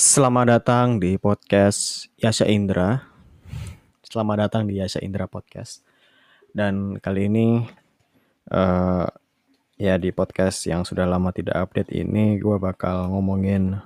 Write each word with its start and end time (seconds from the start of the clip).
Selamat 0.00 0.48
datang 0.48 0.96
di 0.96 1.20
podcast 1.20 2.08
Yasha 2.16 2.48
Indra. 2.48 3.04
Selamat 4.00 4.48
datang 4.48 4.64
di 4.64 4.80
Yasha 4.80 4.96
Indra 5.04 5.28
Podcast. 5.28 5.84
Dan 6.56 6.96
kali 6.96 7.28
ini 7.28 7.68
uh, 8.48 9.04
ya 9.76 10.00
di 10.00 10.08
podcast 10.08 10.64
yang 10.64 10.88
sudah 10.88 11.04
lama 11.04 11.36
tidak 11.36 11.52
update 11.52 11.92
ini 11.92 12.40
gue 12.40 12.56
bakal 12.56 13.12
ngomongin 13.12 13.76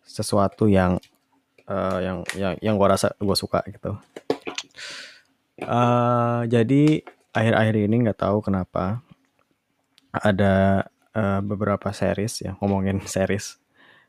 sesuatu 0.00 0.64
yang 0.64 0.96
uh, 1.68 2.00
yang 2.00 2.24
yang 2.32 2.56
yang 2.64 2.74
gue 2.80 2.88
rasa 2.88 3.12
gue 3.20 3.36
suka 3.36 3.68
gitu. 3.68 4.00
Uh, 5.60 6.48
jadi 6.48 7.04
akhir-akhir 7.36 7.84
ini 7.84 8.08
nggak 8.08 8.24
tahu 8.24 8.40
kenapa 8.40 9.04
ada 10.16 10.88
uh, 11.12 11.44
beberapa 11.44 11.92
series 11.92 12.40
ya 12.40 12.56
ngomongin 12.64 13.04
series 13.12 13.60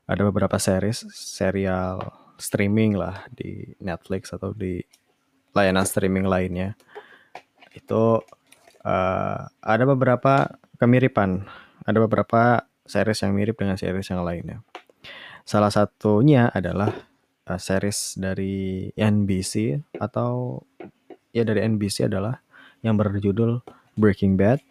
ada 0.08 0.22
beberapa 0.24 0.56
series 0.56 1.04
serial 1.12 2.00
streaming 2.40 2.96
lah 2.96 3.28
di 3.30 3.76
Netflix 3.84 4.32
atau 4.32 4.56
di 4.56 4.80
layanan 5.52 5.84
streaming 5.84 6.26
lainnya. 6.26 6.80
Itu 7.76 8.24
uh, 8.88 9.40
ada 9.52 9.84
beberapa 9.84 10.48
kemiripan 10.80 11.44
ada 11.88 12.04
beberapa 12.04 12.68
series 12.88 13.24
yang 13.24 13.36
mirip 13.36 13.60
dengan 13.60 13.76
series 13.76 14.08
yang 14.12 14.24
lainnya. 14.24 14.64
Salah 15.48 15.72
satunya 15.72 16.52
adalah 16.52 16.92
uh, 17.48 17.60
series 17.60 18.16
dari 18.16 18.92
NBC 18.96 19.84
atau 20.00 20.64
ya 21.32 21.44
dari 21.48 21.64
NBC 21.64 22.08
adalah 22.08 22.44
yang 22.84 22.96
berjudul 22.96 23.64
Breaking 24.00 24.40
Bad 24.40 24.64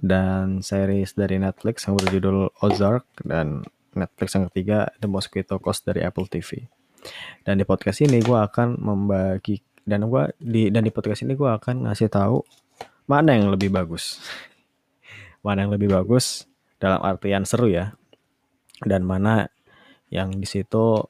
dan 0.00 0.64
series 0.64 1.12
dari 1.12 1.36
Netflix 1.36 1.84
yang 1.84 2.00
berjudul 2.00 2.52
Ozark 2.64 3.04
dan 3.24 3.64
Netflix 3.94 4.38
yang 4.38 4.46
ketiga 4.52 4.90
The 4.98 5.08
Mosquito 5.10 5.58
Coast 5.58 5.86
dari 5.86 6.04
Apple 6.06 6.30
TV. 6.30 6.66
Dan 7.42 7.58
di 7.58 7.64
podcast 7.64 8.04
ini 8.04 8.20
gue 8.20 8.38
akan 8.38 8.76
membagi 8.76 9.64
dan 9.88 10.06
gue 10.06 10.30
di 10.36 10.68
dan 10.68 10.84
di 10.84 10.92
podcast 10.92 11.24
ini 11.24 11.34
gue 11.34 11.48
akan 11.48 11.88
ngasih 11.88 12.12
tahu 12.12 12.44
mana 13.10 13.34
yang 13.34 13.50
lebih 13.50 13.74
bagus, 13.74 14.22
mana 15.44 15.66
yang 15.66 15.72
lebih 15.74 15.90
bagus 15.90 16.46
dalam 16.78 17.02
artian 17.02 17.42
seru 17.42 17.66
ya, 17.66 17.96
dan 18.86 19.02
mana 19.02 19.50
yang 20.12 20.30
di 20.30 20.46
situ 20.46 21.02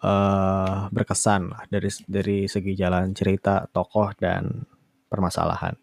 uh, 0.00 0.78
berkesan 0.88 1.52
lah 1.52 1.62
dari 1.68 1.90
dari 2.08 2.38
segi 2.48 2.72
jalan 2.72 3.12
cerita, 3.12 3.68
tokoh 3.68 4.16
dan 4.16 4.64
permasalahan. 5.12 5.76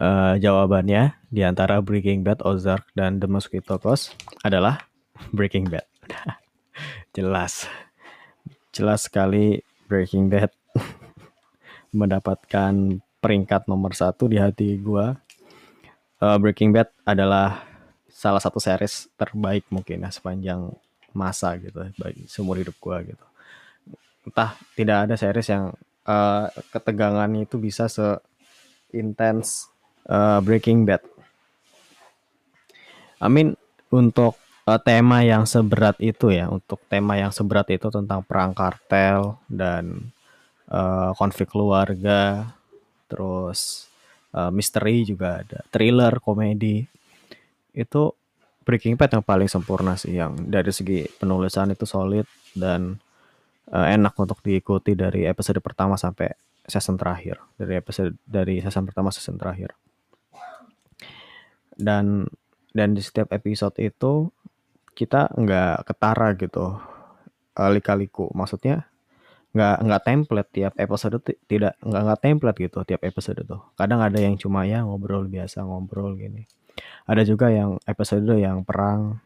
Uh, 0.00 0.40
jawabannya 0.40 1.20
di 1.28 1.44
antara 1.44 1.84
Breaking 1.84 2.24
Bad, 2.24 2.40
Ozark, 2.40 2.88
dan 2.96 3.20
The 3.20 3.28
Mosquito 3.28 3.76
Coast 3.76 4.16
adalah 4.40 4.89
Breaking 5.28 5.68
Bad. 5.68 5.84
Jelas. 7.16 7.68
Jelas 8.72 9.04
sekali 9.04 9.60
Breaking 9.90 10.32
Bad 10.32 10.54
mendapatkan 11.98 13.02
peringkat 13.20 13.68
nomor 13.68 13.92
satu 13.92 14.26
di 14.26 14.40
hati 14.40 14.80
gue. 14.80 15.06
Uh, 16.20 16.36
Breaking 16.40 16.72
Bad 16.72 16.88
adalah 17.04 17.64
salah 18.08 18.40
satu 18.40 18.60
series 18.60 19.08
terbaik 19.16 19.64
mungkin 19.72 20.04
ya 20.04 20.10
sepanjang 20.12 20.72
masa 21.12 21.56
gitu, 21.60 21.80
bagi 21.96 22.24
seumur 22.28 22.56
hidup 22.60 22.76
gue 22.76 23.12
gitu. 23.12 23.26
Entah 24.28 24.56
tidak 24.76 25.08
ada 25.08 25.14
series 25.16 25.48
yang 25.48 25.72
uh, 26.04 26.46
ketegangannya 26.72 27.48
itu 27.48 27.56
bisa 27.56 27.88
se 27.88 28.20
intens 28.92 29.68
uh, 30.08 30.40
Breaking 30.40 30.84
Bad. 30.88 31.04
I 33.20 33.28
mean 33.28 33.56
untuk 33.92 34.39
uh, 34.66 34.80
tema 34.80 35.22
yang 35.24 35.44
seberat 35.48 35.96
itu 36.02 36.32
ya, 36.32 36.48
untuk 36.50 36.80
tema 36.90 37.16
yang 37.16 37.32
seberat 37.32 37.68
itu 37.72 37.88
tentang 37.88 38.24
perang 38.24 38.52
kartel 38.52 39.38
dan 39.48 40.12
uh, 40.68 41.12
konflik 41.16 41.48
keluarga, 41.52 42.52
terus 43.08 43.90
uh, 44.34 44.52
misteri 44.52 45.06
juga 45.06 45.42
ada, 45.44 45.64
thriller, 45.72 46.18
komedi. 46.20 46.84
Itu 47.70 48.18
Breaking 48.60 48.94
Bad 48.94 49.16
yang 49.16 49.24
paling 49.24 49.48
sempurna 49.48 49.96
sih 49.96 50.14
yang 50.14 50.36
dari 50.36 50.70
segi 50.70 51.08
penulisan 51.18 51.72
itu 51.72 51.88
solid 51.88 52.28
dan 52.54 53.00
uh, 53.72 53.86
enak 53.88 54.14
untuk 54.14 54.38
diikuti 54.44 54.94
dari 54.94 55.24
episode 55.26 55.58
pertama 55.64 55.96
sampai 55.96 56.30
season 56.68 57.00
terakhir. 57.00 57.40
Dari 57.56 57.74
episode 57.80 58.14
dari 58.22 58.62
season 58.62 58.86
pertama 58.86 59.10
season 59.10 59.40
terakhir. 59.40 59.74
Dan 61.74 62.28
dan 62.70 62.94
di 62.94 63.02
setiap 63.02 63.34
episode 63.34 63.74
itu 63.82 64.30
kita 64.94 65.32
nggak 65.34 65.86
ketara 65.88 66.34
gitu 66.36 66.78
uh, 67.56 67.70
lika-liku. 67.70 68.28
Maksudnya 68.32 68.86
nggak 69.50 69.76
nggak 69.82 70.02
template 70.06 70.50
tiap 70.54 70.74
episode 70.78 71.18
tidak 71.50 71.74
nggak 71.82 72.02
nggak 72.06 72.20
template 72.22 72.58
gitu 72.58 72.78
tiap 72.86 73.02
episode 73.02 73.42
tuh. 73.42 73.60
Kadang 73.74 73.98
ada 73.98 74.18
yang 74.22 74.38
cuma 74.38 74.62
ya 74.62 74.86
ngobrol 74.86 75.26
biasa 75.26 75.66
ngobrol 75.66 76.14
gini. 76.14 76.46
Ada 77.10 77.26
juga 77.26 77.50
yang 77.50 77.82
episode 77.84 78.30
yang 78.38 78.62
perang 78.62 79.18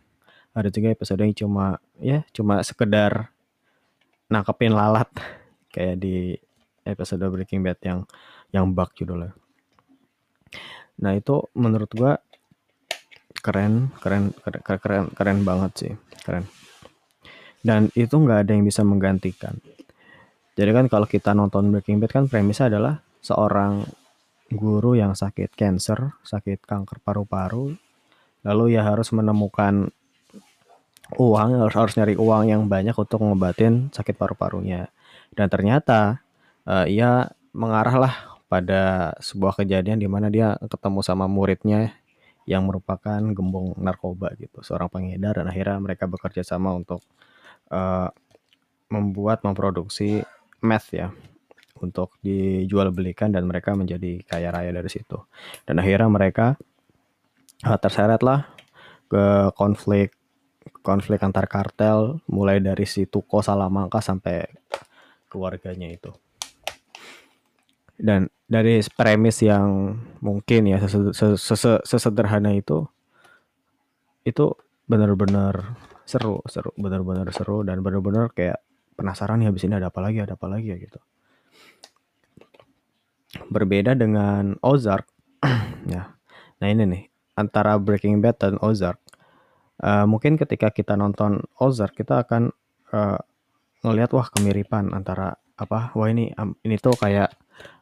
ada 0.54 0.70
juga 0.70 0.94
episode 0.94 1.18
yang 1.18 1.34
cuma 1.34 1.82
ya 1.98 2.22
cuma 2.30 2.62
sekedar 2.64 3.28
nangkepin 4.30 4.72
lalat. 4.72 5.10
Kayak 5.74 5.96
di 5.98 6.38
episode 6.86 7.26
Breaking 7.26 7.66
Bad 7.66 7.82
yang 7.82 8.00
yang 8.54 8.70
bug 8.70 8.94
judulnya. 8.94 9.34
Nah 11.02 11.12
itu 11.18 11.50
menurut 11.58 11.90
gua 11.90 12.22
keren 13.44 13.92
keren 14.00 14.32
keren 14.40 14.80
keren 14.80 15.04
keren 15.12 15.38
banget 15.44 15.72
sih 15.76 15.92
keren. 16.24 16.48
Dan 17.60 17.92
itu 17.92 18.16
nggak 18.16 18.48
ada 18.48 18.50
yang 18.56 18.64
bisa 18.64 18.80
menggantikan. 18.80 19.60
Jadi 20.56 20.70
kan 20.72 20.86
kalau 20.88 21.04
kita 21.04 21.36
nonton 21.36 21.68
Breaking 21.68 22.00
Bad 22.00 22.12
kan 22.12 22.24
premisnya 22.24 22.72
adalah 22.72 23.04
seorang 23.20 23.84
guru 24.48 24.96
yang 24.96 25.12
sakit 25.16 25.56
cancer 25.56 26.14
sakit 26.22 26.62
kanker 26.62 27.00
paru-paru 27.00 27.74
lalu 28.44 28.76
ya 28.76 28.84
harus 28.84 29.08
menemukan 29.10 29.88
uang 31.16 31.50
harus 31.64 31.74
harus 31.74 31.94
nyari 31.96 32.14
uang 32.16 32.48
yang 32.48 32.62
banyak 32.68 32.96
untuk 32.96 33.20
ngobatin 33.20 33.92
sakit 33.92 34.16
paru-parunya. 34.16 34.88
Dan 35.34 35.48
ternyata 35.52 36.24
uh, 36.68 36.86
ia 36.88 37.28
mengarahlah 37.52 38.40
pada 38.48 39.12
sebuah 39.18 39.64
kejadian 39.64 39.98
di 39.98 40.08
mana 40.08 40.28
dia 40.30 40.54
ketemu 40.68 41.00
sama 41.00 41.26
muridnya 41.26 41.96
yang 42.44 42.68
merupakan 42.68 43.20
gembong 43.20 43.76
narkoba 43.80 44.36
gitu, 44.36 44.60
seorang 44.60 44.92
pengedar 44.92 45.40
dan 45.40 45.48
akhirnya 45.48 45.80
mereka 45.80 46.04
bekerja 46.04 46.44
sama 46.44 46.76
untuk 46.76 47.00
uh, 47.72 48.08
membuat 48.92 49.40
memproduksi 49.42 50.20
meth 50.60 50.92
ya 50.92 51.08
untuk 51.80 52.16
dijual 52.22 52.94
belikan 52.94 53.34
dan 53.34 53.44
mereka 53.48 53.74
menjadi 53.74 54.22
kaya 54.24 54.54
raya 54.54 54.70
dari 54.70 54.90
situ. 54.92 55.18
Dan 55.66 55.80
akhirnya 55.80 56.08
mereka 56.08 56.46
uh, 57.64 57.78
terseret 57.80 58.20
lah 58.20 58.46
ke 59.08 59.52
konflik 59.56 60.14
konflik 60.80 61.20
antar 61.24 61.48
kartel 61.48 62.20
mulai 62.28 62.60
dari 62.60 62.84
si 62.84 63.08
Tuko 63.08 63.40
Salamangka 63.40 64.00
sampai 64.00 64.44
keluarganya 65.28 65.88
itu. 65.88 66.12
Dan 68.04 68.28
dari 68.44 68.84
premis 68.92 69.40
yang 69.40 69.96
mungkin 70.20 70.68
ya 70.68 70.76
sesederhana 71.88 72.52
itu 72.52 72.84
itu 74.28 74.52
benar-benar 74.84 75.80
seru 76.04 76.44
seru 76.44 76.68
benar-benar 76.76 77.32
seru 77.32 77.64
dan 77.64 77.80
benar-benar 77.80 78.28
kayak 78.36 78.60
penasaran 78.92 79.40
nih 79.40 79.48
habis 79.48 79.64
ini 79.64 79.80
ada 79.80 79.88
apa 79.88 80.04
lagi 80.04 80.20
ada 80.20 80.36
apa 80.36 80.46
lagi 80.52 80.68
ya 80.68 80.76
gitu. 80.76 81.00
Berbeda 83.48 83.96
dengan 83.96 84.60
Ozark 84.60 85.08
ya. 85.92 86.12
Nah 86.60 86.66
ini 86.68 86.84
nih 86.84 87.04
antara 87.40 87.80
Breaking 87.80 88.20
Bad 88.20 88.36
dan 88.36 88.60
Ozark 88.60 89.00
uh, 89.82 90.06
mungkin 90.06 90.38
ketika 90.38 90.70
kita 90.70 90.94
nonton 90.94 91.42
Ozark 91.58 91.96
kita 91.98 92.22
akan 92.22 92.52
uh, 92.94 93.18
ngelihat 93.82 94.14
wah 94.14 94.28
kemiripan 94.30 94.94
antara 94.94 95.34
apa 95.54 95.94
wah 95.94 96.08
ini 96.10 96.34
ini 96.66 96.76
tuh 96.78 96.94
kayak 96.98 97.30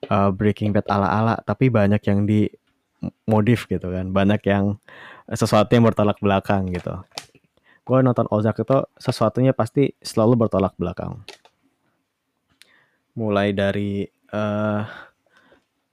uh, 0.09 0.31
Breaking 0.35 0.75
Bad 0.75 0.87
ala-ala 0.91 1.39
tapi 1.45 1.69
banyak 1.69 2.03
yang 2.05 2.25
di 2.27 2.49
modif 3.27 3.67
gitu 3.67 3.91
kan. 3.91 4.11
Banyak 4.11 4.43
yang 4.47 4.79
sesuatu 5.31 5.71
yang 5.73 5.87
bertolak 5.87 6.19
belakang 6.23 6.71
gitu. 6.71 7.03
Gue 7.83 7.99
nonton 8.03 8.31
Ozark 8.31 8.63
itu 8.63 8.79
sesuatunya 8.95 9.51
pasti 9.55 9.91
selalu 9.99 10.47
bertolak 10.47 10.75
belakang. 10.79 11.23
Mulai 13.19 13.51
dari 13.53 14.07
uh, 14.31 14.87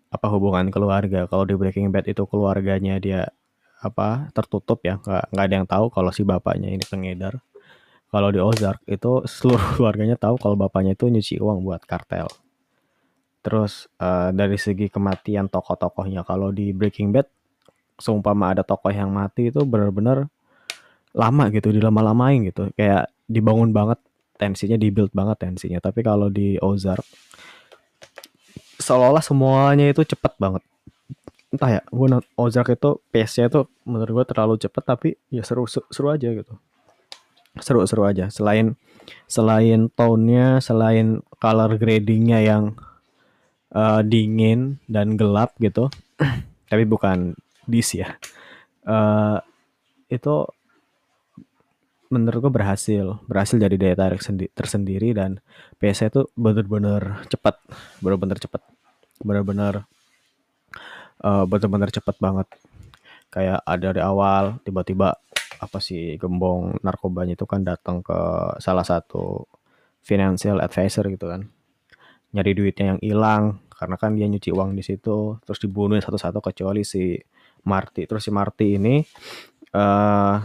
apa 0.10 0.28
hubungan 0.30 0.70
keluarga. 0.70 1.26
Kalau 1.26 1.46
di 1.46 1.58
Breaking 1.58 1.90
Bad 1.90 2.06
itu 2.06 2.26
keluarganya 2.30 3.02
dia 3.02 3.30
apa 3.82 4.30
tertutup 4.38 4.86
ya. 4.86 5.02
Nggak 5.02 5.24
nggak 5.34 5.46
ada 5.46 5.56
yang 5.56 5.68
tahu 5.68 5.86
kalau 5.90 6.12
si 6.14 6.22
bapaknya 6.22 6.70
ini 6.70 6.86
pengedar. 6.86 7.42
Kalau 8.10 8.30
di 8.34 8.42
Ozark 8.42 8.82
itu 8.86 9.26
seluruh 9.26 9.70
keluarganya 9.78 10.18
tahu 10.18 10.38
kalau 10.38 10.54
bapaknya 10.58 10.94
itu 10.94 11.10
nyuci 11.10 11.42
uang 11.42 11.66
buat 11.66 11.82
kartel 11.86 12.30
Terus 13.50 13.90
uh, 13.98 14.30
dari 14.30 14.62
segi 14.62 14.94
kematian 14.94 15.50
tokoh-tokohnya, 15.50 16.22
kalau 16.22 16.54
di 16.54 16.70
Breaking 16.70 17.10
Bad 17.10 17.26
seumpama 17.98 18.54
ada 18.54 18.62
tokoh 18.62 18.94
yang 18.94 19.10
mati 19.10 19.50
itu 19.50 19.66
benar-benar 19.66 20.30
lama 21.18 21.50
gitu, 21.50 21.74
dilama-lamain 21.74 22.46
gitu. 22.46 22.70
Kayak 22.78 23.10
dibangun 23.26 23.74
banget 23.74 23.98
tensinya 24.38 24.78
dibuild 24.78 25.10
banget 25.18 25.42
tensinya. 25.42 25.82
Tapi 25.82 26.06
kalau 26.06 26.30
di 26.30 26.62
Ozark 26.62 27.02
seolah-olah 28.78 29.26
semuanya 29.26 29.90
itu 29.90 30.06
cepet 30.06 30.38
banget. 30.38 30.62
Entah 31.50 31.82
ya 31.82 31.82
gue 31.90 32.08
Ozark 32.38 32.70
itu 32.78 33.02
pace-nya 33.10 33.50
itu 33.50 33.66
menurut 33.90 34.22
gue 34.22 34.26
terlalu 34.30 34.62
cepet 34.62 34.84
tapi 34.86 35.10
ya 35.34 35.42
seru 35.42 35.66
seru 35.66 36.14
aja 36.14 36.30
gitu. 36.30 36.54
Seru-seru 37.58 38.06
aja. 38.06 38.30
Selain 38.30 38.78
selain 39.26 39.90
tone-nya 39.98 40.62
selain 40.62 41.26
color 41.42 41.82
gradingnya 41.82 42.46
yang 42.46 42.78
uh, 43.74 44.02
dingin 44.06 44.78
dan 44.90 45.18
gelap 45.18 45.54
gitu. 45.62 45.90
Tapi 46.70 46.84
bukan 46.86 47.34
dis 47.66 47.94
ya. 47.94 48.18
Uh, 48.86 49.38
itu 50.10 50.46
menurut 52.10 52.50
gue 52.50 52.54
berhasil. 52.54 53.06
Berhasil 53.30 53.58
jadi 53.62 53.76
daya 53.78 53.96
tarik 53.98 54.22
tersendiri 54.54 55.14
dan 55.14 55.42
PS 55.78 56.10
itu 56.10 56.22
bener-bener 56.34 57.22
cepat. 57.30 57.62
Bener-bener 58.02 58.38
cepat. 58.42 58.62
Bener-bener 59.22 59.86
uh, 61.22 61.46
bener-bener 61.46 61.90
cepat 61.94 62.16
banget. 62.18 62.48
Kayak 63.30 63.62
ada 63.62 63.90
di 63.94 64.02
awal 64.02 64.58
tiba-tiba 64.66 65.14
apa 65.60 65.78
sih 65.84 66.16
gembong 66.16 66.80
narkobanya 66.82 67.36
itu 67.36 67.44
kan 67.44 67.62
datang 67.68 68.00
ke 68.00 68.16
salah 68.64 68.86
satu 68.88 69.44
financial 70.00 70.64
advisor 70.64 71.04
gitu 71.12 71.28
kan 71.28 71.52
nyari 72.36 72.52
duitnya 72.54 72.96
yang 72.96 73.00
hilang 73.02 73.44
karena 73.74 73.96
kan 73.96 74.12
dia 74.14 74.28
nyuci 74.28 74.52
uang 74.52 74.76
di 74.76 74.84
situ 74.84 75.40
terus 75.42 75.60
dibunuh 75.64 75.98
satu-satu 75.98 76.44
kecuali 76.44 76.84
si 76.84 77.16
Marty. 77.66 78.08
Terus 78.08 78.24
si 78.28 78.32
Marty 78.32 78.76
ini 78.80 79.02
uh, 79.76 80.36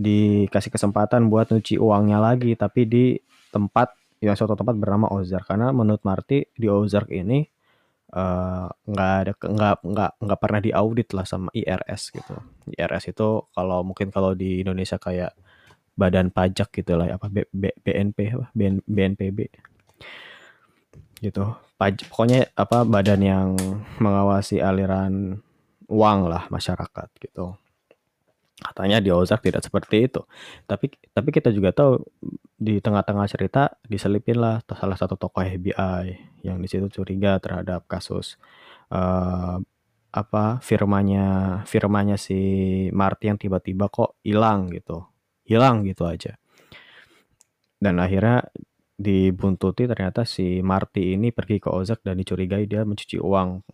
dikasih 0.00 0.72
kesempatan 0.72 1.28
buat 1.28 1.52
nyuci 1.52 1.76
uangnya 1.76 2.18
lagi 2.18 2.56
tapi 2.56 2.88
di 2.88 3.04
tempat 3.52 3.94
yang 4.20 4.36
suatu 4.36 4.56
tempat 4.56 4.76
bernama 4.76 5.08
Ozark. 5.12 5.48
Karena 5.48 5.72
menurut 5.72 6.02
Marty 6.04 6.48
di 6.56 6.66
Ozark 6.68 7.12
ini 7.12 7.44
Eh, 8.10 8.66
nggak 8.90 9.12
ada 9.22 9.32
nggak 9.38 9.74
nggak 9.86 10.10
nggak 10.18 10.40
pernah 10.42 10.58
diaudit 10.58 11.08
lah 11.14 11.22
sama 11.22 11.46
IRS 11.54 12.10
gitu. 12.10 12.34
IRS 12.74 13.14
itu 13.14 13.46
kalau 13.54 13.86
mungkin 13.86 14.10
kalau 14.10 14.34
di 14.34 14.66
Indonesia 14.66 14.98
kayak 14.98 15.30
badan 15.94 16.34
pajak 16.34 16.74
gitu 16.74 16.98
lah 16.98 17.06
apa 17.14 17.30
B, 17.30 17.46
B, 17.54 17.70
BNP 17.86 18.18
apa 18.34 18.46
BN, 18.50 18.82
BNPB 18.82 19.38
gitu 21.20 21.56
pokoknya 21.76 22.52
apa 22.56 22.84
badan 22.84 23.20
yang 23.20 23.48
mengawasi 24.00 24.60
aliran 24.60 25.40
uang 25.88 26.20
lah 26.28 26.48
masyarakat 26.48 27.08
gitu 27.20 27.56
Katanya 28.60 29.00
di 29.00 29.08
Ozark 29.08 29.40
tidak 29.40 29.64
seperti 29.64 30.04
itu. 30.04 30.20
Tapi 30.68 30.92
tapi 31.16 31.28
kita 31.32 31.48
juga 31.48 31.72
tahu 31.72 32.04
di 32.60 32.76
tengah-tengah 32.76 33.24
cerita 33.24 33.72
diselipin 33.88 34.36
lah 34.36 34.60
salah 34.68 35.00
satu 35.00 35.16
tokoh 35.16 35.40
FBI 35.40 36.04
yang 36.44 36.60
di 36.60 36.68
situ 36.68 36.92
curiga 36.92 37.40
terhadap 37.40 37.88
kasus 37.88 38.36
uh, 38.92 39.56
apa 40.12 40.60
firmanya 40.60 41.60
firmanya 41.64 42.20
si 42.20 42.36
Marty 42.92 43.32
yang 43.32 43.40
tiba-tiba 43.40 43.88
kok 43.88 44.20
hilang 44.20 44.68
gitu. 44.68 45.08
Hilang 45.48 45.88
gitu 45.88 46.04
aja. 46.04 46.36
Dan 47.80 47.96
akhirnya 47.96 48.44
dibuntuti 49.00 49.88
ternyata 49.88 50.28
si 50.28 50.60
Marty 50.60 51.16
ini 51.16 51.32
pergi 51.32 51.56
ke 51.56 51.72
Ozark 51.72 52.04
dan 52.04 52.20
dicurigai 52.20 52.68
dia 52.68 52.84
mencuci 52.84 53.16
uang 53.16 53.64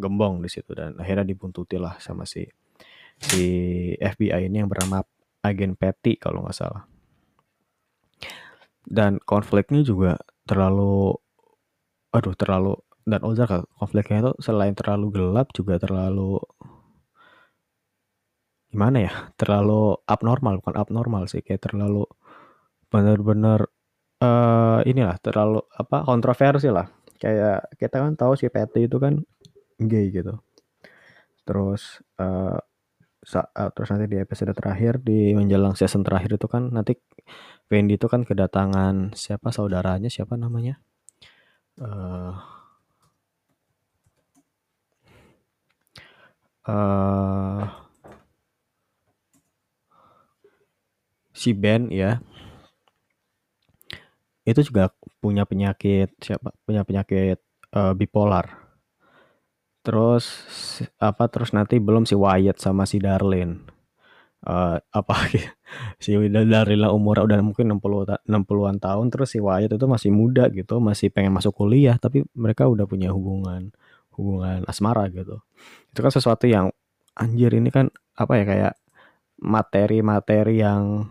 gembong 0.00 0.40
di 0.40 0.48
situ 0.48 0.72
dan 0.72 0.96
akhirnya 0.96 1.28
dibuntuti 1.28 1.76
lah 1.76 2.00
sama 2.00 2.24
si 2.24 2.48
si 3.20 3.44
FBI 4.00 4.48
ini 4.48 4.64
yang 4.64 4.72
bernama 4.72 5.04
agen 5.44 5.76
Petty 5.76 6.16
kalau 6.16 6.44
nggak 6.44 6.56
salah. 6.56 6.88
Dan 8.86 9.18
konfliknya 9.20 9.82
juga 9.84 10.16
terlalu, 10.48 11.12
aduh 12.14 12.36
terlalu 12.38 12.80
dan 13.04 13.20
Ozark 13.22 13.68
konfliknya 13.76 14.30
itu 14.30 14.32
selain 14.40 14.72
terlalu 14.72 15.12
gelap 15.12 15.52
juga 15.52 15.78
terlalu 15.78 16.40
gimana 18.72 18.98
ya 19.08 19.12
terlalu 19.38 19.94
abnormal 20.10 20.58
bukan 20.60 20.76
abnormal 20.76 21.24
sih 21.30 21.40
kayak 21.40 21.70
terlalu 21.70 22.04
benar-benar 22.90 23.70
uh, 24.22 24.80
inilah 24.86 25.16
terlalu 25.20 25.60
apa 25.76 26.04
kontroversi 26.06 26.68
lah. 26.72 26.86
Kayak 27.16 27.72
kita 27.80 27.96
kan 28.04 28.12
tahu 28.14 28.32
si 28.36 28.46
Patty 28.52 28.88
itu 28.88 28.96
kan 29.00 29.20
gay 29.80 30.12
gitu. 30.12 30.36
Terus 31.46 32.04
uh, 32.20 32.58
uh, 33.34 33.70
terus 33.74 33.88
nanti 33.92 34.06
di 34.06 34.18
episode 34.20 34.52
terakhir 34.52 35.00
di 35.02 35.32
menjelang 35.32 35.74
season 35.74 36.04
terakhir 36.06 36.36
itu 36.36 36.46
kan 36.46 36.70
nanti 36.72 36.96
Wendy 37.66 37.98
itu 37.98 38.06
kan 38.06 38.22
kedatangan 38.22 39.16
siapa 39.16 39.50
saudaranya 39.50 40.12
siapa 40.12 40.38
namanya? 40.38 40.78
Uh, 41.76 42.36
uh, 46.68 47.64
si 51.36 51.52
Ben 51.52 51.92
ya 51.92 52.22
itu 54.46 54.62
juga 54.62 54.94
punya 55.18 55.42
penyakit 55.42 56.14
siapa 56.22 56.54
punya 56.64 56.86
penyakit 56.86 57.42
uh, 57.74 57.92
bipolar 57.92 58.66
Terus 59.86 60.26
apa 60.98 61.30
terus 61.30 61.54
nanti 61.54 61.78
belum 61.78 62.10
si 62.10 62.18
Wyatt 62.18 62.58
sama 62.58 62.90
si 62.90 62.98
Darlene. 62.98 63.62
Uh, 64.42 64.82
apa 64.90 65.30
si 66.02 66.10
Darlene 66.26 66.90
umur 66.90 67.22
udah 67.22 67.38
mungkin 67.38 67.70
60 67.70 68.26
60-an 68.26 68.82
tahun 68.82 69.06
terus 69.14 69.30
si 69.30 69.38
Wyatt 69.38 69.78
itu 69.78 69.86
masih 69.86 70.10
muda 70.10 70.50
gitu, 70.50 70.82
masih 70.82 71.14
pengen 71.14 71.30
masuk 71.38 71.54
kuliah 71.54 71.94
tapi 72.02 72.26
mereka 72.34 72.66
udah 72.66 72.82
punya 72.90 73.14
hubungan 73.14 73.70
hubungan 74.18 74.66
asmara 74.66 75.06
gitu. 75.14 75.38
Itu 75.94 76.02
kan 76.02 76.10
sesuatu 76.10 76.50
yang 76.50 76.74
anjir 77.14 77.54
ini 77.54 77.70
kan 77.70 77.86
apa 78.18 78.42
ya 78.42 78.44
kayak 78.44 78.74
materi-materi 79.38 80.66
yang 80.66 81.06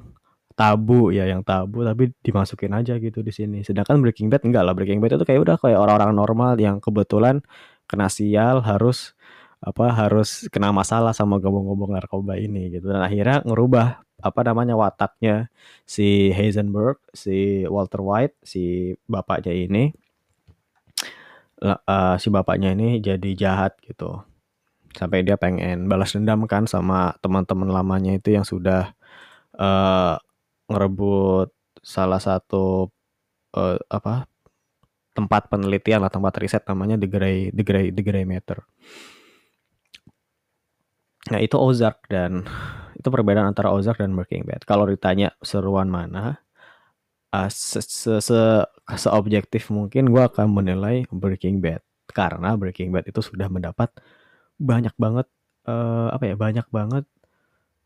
tabu 0.55 1.11
ya 1.11 1.27
yang 1.27 1.43
tabu 1.43 1.83
tapi 1.83 2.15
dimasukin 2.23 2.71
aja 2.73 2.95
gitu 2.97 3.19
di 3.21 3.31
sini. 3.35 3.61
Sedangkan 3.61 3.99
Breaking 3.99 4.31
Bad 4.31 4.47
enggak 4.47 4.63
lah 4.63 4.73
Breaking 4.73 5.03
Bad 5.03 5.19
itu 5.19 5.25
kayak 5.27 5.41
udah 5.43 5.55
kayak 5.59 5.79
orang-orang 5.79 6.11
normal 6.15 6.51
yang 6.59 6.79
kebetulan 6.79 7.43
kena 7.85 8.07
sial 8.09 8.63
harus 8.63 9.13
apa 9.61 9.91
harus 9.93 10.47
kena 10.53 10.69
masalah 10.75 11.11
sama 11.15 11.41
gembong-gembong 11.41 11.97
narkoba 11.97 12.37
ini 12.37 12.69
gitu 12.69 12.91
dan 12.91 13.01
akhirnya 13.01 13.41
ngerubah 13.47 14.05
apa 14.21 14.41
namanya 14.47 14.73
wataknya 14.79 15.51
si 15.83 16.31
Heisenberg, 16.31 16.97
si 17.11 17.67
Walter 17.67 18.01
White, 18.01 18.35
si 18.45 18.95
bapaknya 19.05 19.53
ini 19.53 19.91
uh, 21.61 22.15
si 22.19 22.27
bapaknya 22.29 22.73
ini 22.75 22.99
jadi 22.99 23.29
jahat 23.35 23.77
gitu. 23.85 24.23
Sampai 24.95 25.27
dia 25.27 25.35
pengen 25.35 25.91
balas 25.91 26.15
dendam 26.15 26.47
kan 26.47 26.65
sama 26.65 27.19
teman-teman 27.19 27.67
lamanya 27.67 28.15
itu 28.15 28.31
yang 28.31 28.47
sudah 28.47 28.95
uh, 29.59 30.15
ngerebut 30.69 31.53
salah 31.85 32.17
satu 32.21 32.89
uh, 33.53 33.77
apa 33.89 34.25
tempat 35.15 35.47
penelitian 35.47 36.03
lah 36.03 36.11
tempat 36.11 36.35
riset 36.41 36.63
namanya 36.67 36.99
The 36.99 37.07
Gray 37.07 37.39
The 37.55 37.63
Gray 37.63 37.85
The 37.95 38.03
Gray 38.03 38.25
Matter. 38.27 38.59
Nah 41.31 41.39
itu 41.41 41.57
Ozark 41.57 42.05
dan 42.11 42.45
itu 42.99 43.07
perbedaan 43.07 43.49
antara 43.49 43.71
Ozark 43.73 44.01
dan 44.01 44.13
Breaking 44.13 44.45
Bad. 44.45 44.67
Kalau 44.67 44.85
ditanya 44.89 45.33
seruan 45.41 45.89
mana, 45.89 46.41
uh, 47.33 47.49
se, 47.49 47.81
se, 47.81 48.21
se, 48.21 49.09
objektif 49.09 49.69
mungkin 49.73 50.09
gue 50.09 50.21
akan 50.21 50.51
menilai 50.51 51.05
Breaking 51.09 51.59
Bad 51.63 51.81
karena 52.11 52.53
Breaking 52.55 52.93
Bad 52.93 53.09
itu 53.09 53.19
sudah 53.23 53.49
mendapat 53.49 53.89
banyak 54.55 54.93
banget 54.95 55.27
uh, 55.67 56.13
apa 56.13 56.23
ya 56.31 56.35
banyak 56.37 56.67
banget 56.71 57.05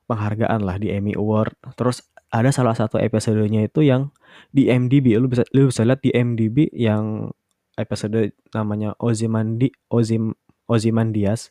penghargaan 0.09 0.61
lah 0.65 0.75
di 0.81 0.89
Emmy 0.93 1.13
Award. 1.15 1.55
Terus 1.77 2.03
ada 2.29 2.53
salah 2.53 2.77
satu 2.77 3.01
episodenya 3.01 3.65
itu 3.65 3.81
yang 3.81 4.13
di 4.53 4.69
MDB 4.69 5.17
lu 5.17 5.25
bisa 5.25 5.41
lu 5.53 5.73
bisa 5.73 5.81
lihat 5.81 6.05
di 6.05 6.13
MDB 6.13 6.69
yang 6.73 7.33
episode 7.73 8.33
namanya 8.53 8.93
Ozimandi 9.01 9.73
Ozim 9.89 10.37
Ozymandias 10.69 11.49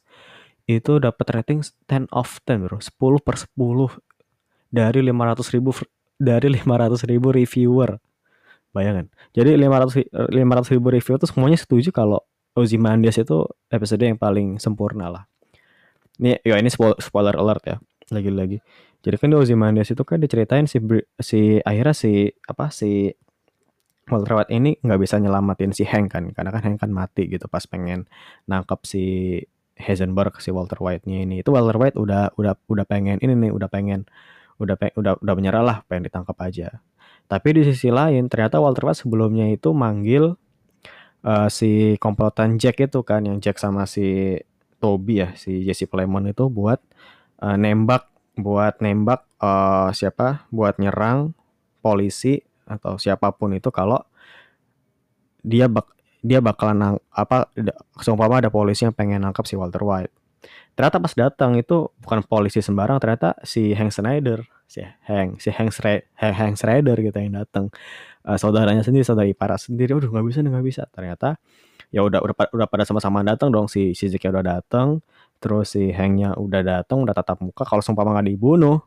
itu 0.68 1.00
dapat 1.00 1.26
rating 1.32 1.64
10 1.64 2.12
of 2.12 2.28
10 2.44 2.68
bro. 2.68 2.78
10 2.78 3.24
per 3.24 3.36
10 3.40 3.56
dari 4.68 5.00
500 5.00 5.54
ribu 5.56 5.70
dari 6.20 6.48
500 6.52 7.08
ribu 7.08 7.28
reviewer. 7.32 7.96
Bayangkan. 8.76 9.08
Jadi 9.32 9.56
500 9.56 10.30
500 10.30 10.74
ribu 10.76 10.86
reviewer 10.92 11.18
itu 11.18 11.26
semuanya 11.26 11.58
setuju 11.58 11.90
kalau 11.90 12.20
Ozymandias 12.52 13.16
itu 13.16 13.48
episode 13.72 14.04
yang 14.04 14.20
paling 14.20 14.60
sempurna 14.60 15.08
lah. 15.08 15.24
Ini 16.20 16.44
ya 16.44 16.60
ini 16.60 16.68
spoiler 16.70 17.34
alert 17.34 17.64
ya 17.64 17.76
lagi-lagi 18.12 18.60
jadi 19.02 19.16
kan 19.16 19.30
di 19.30 19.36
Ozymandias 19.38 19.90
itu 19.94 20.02
kan 20.02 20.18
diceritain 20.18 20.66
si 20.66 20.82
si 21.22 21.62
akhirnya 21.62 21.94
si 21.94 22.28
apa 22.50 22.74
si 22.74 23.14
Walter 24.08 24.40
White 24.40 24.52
ini 24.52 24.74
nggak 24.80 25.00
bisa 25.00 25.20
nyelamatin 25.20 25.70
si 25.70 25.84
Hank 25.84 26.16
kan 26.16 26.32
karena 26.32 26.50
kan 26.50 26.62
Hank 26.64 26.78
kan 26.80 26.90
mati 26.90 27.28
gitu 27.28 27.46
pas 27.46 27.62
pengen 27.68 28.08
nangkap 28.48 28.82
si 28.88 29.38
Heisenberg 29.78 30.42
si 30.42 30.50
Walter 30.50 30.76
White-nya 30.82 31.22
ini. 31.22 31.40
Itu 31.40 31.54
Walter 31.54 31.78
White 31.78 31.96
udah 31.96 32.34
udah 32.34 32.58
udah 32.66 32.84
pengen 32.84 33.22
ini 33.22 33.38
nih 33.38 33.50
udah 33.54 33.70
pengen 33.70 34.04
udah 34.58 34.74
pe, 34.74 34.90
udah 34.98 35.22
udah 35.22 35.34
menyerah 35.38 35.62
lah 35.62 35.76
pengen 35.86 36.10
ditangkap 36.10 36.34
aja. 36.42 36.82
Tapi 37.30 37.48
di 37.54 37.62
sisi 37.62 37.88
lain 37.94 38.26
ternyata 38.26 38.58
Walter 38.58 38.90
White 38.90 39.06
sebelumnya 39.06 39.46
itu 39.46 39.70
manggil 39.70 40.34
uh, 41.22 41.48
si 41.48 41.94
komplotan 42.02 42.58
Jack 42.58 42.82
itu 42.82 43.00
kan 43.06 43.22
yang 43.22 43.38
Jack 43.38 43.62
sama 43.62 43.86
si 43.86 44.36
Toby 44.82 45.22
ya 45.22 45.28
si 45.38 45.62
Jesse 45.62 45.86
Plemons 45.86 46.34
itu 46.34 46.50
buat 46.50 46.82
uh, 47.42 47.54
nembak 47.54 48.10
buat 48.38 48.78
nembak 48.78 49.26
uh, 49.42 49.90
siapa? 49.90 50.46
Buat 50.54 50.78
nyerang 50.78 51.34
polisi 51.82 52.38
atau 52.64 52.96
siapa 52.96 53.34
pun 53.34 53.52
itu 53.56 53.68
kalau 53.74 53.98
dia 55.42 55.66
bak 55.66 55.88
dia 56.22 56.42
bakalan 56.42 56.98
apa 57.14 57.48
seumpama 58.02 58.42
ada 58.42 58.50
polisi 58.50 58.84
yang 58.86 58.94
pengen 58.94 59.26
nangkap 59.26 59.46
si 59.46 59.58
Walter 59.58 59.82
White. 59.82 60.14
Ternyata 60.78 61.02
pas 61.02 61.14
datang 61.18 61.58
itu 61.58 61.90
bukan 61.98 62.22
polisi 62.22 62.62
sembarang 62.62 63.02
ternyata 63.02 63.34
si 63.42 63.74
Hank 63.74 63.90
Snyder 63.90 64.46
si 64.68 64.84
Hank 64.84 65.40
si 65.40 65.48
Hank, 65.48 65.72
Shre, 65.72 66.12
Hank, 66.20 66.34
Hank 66.36 66.54
Snyder 66.60 66.94
gitu 67.00 67.16
yang 67.16 67.34
datang. 67.40 67.72
Uh, 68.22 68.36
saudaranya 68.36 68.84
sendiri 68.84 69.02
saudara 69.02 69.24
ipar 69.24 69.56
sendiri 69.56 69.96
udah 69.96 70.06
nggak 70.12 70.26
bisa 70.28 70.38
nggak 70.44 70.66
bisa. 70.66 70.82
Ternyata 70.92 71.40
ya 71.88 72.04
udah 72.04 72.20
udah 72.20 72.34
udah 72.52 72.68
pada 72.68 72.84
sama-sama 72.84 73.24
datang 73.24 73.48
dong 73.48 73.66
si 73.66 73.96
si 73.96 74.12
Zeke 74.12 74.28
udah 74.28 74.44
datang 74.44 75.00
terus 75.42 75.74
si 75.74 75.90
Hanknya 75.94 76.34
udah 76.38 76.60
datang 76.62 77.02
udah 77.06 77.14
tatap 77.14 77.38
muka 77.42 77.62
kalau 77.66 77.82
sumpah 77.82 78.02
nggak 78.06 78.28
dibunuh. 78.34 78.82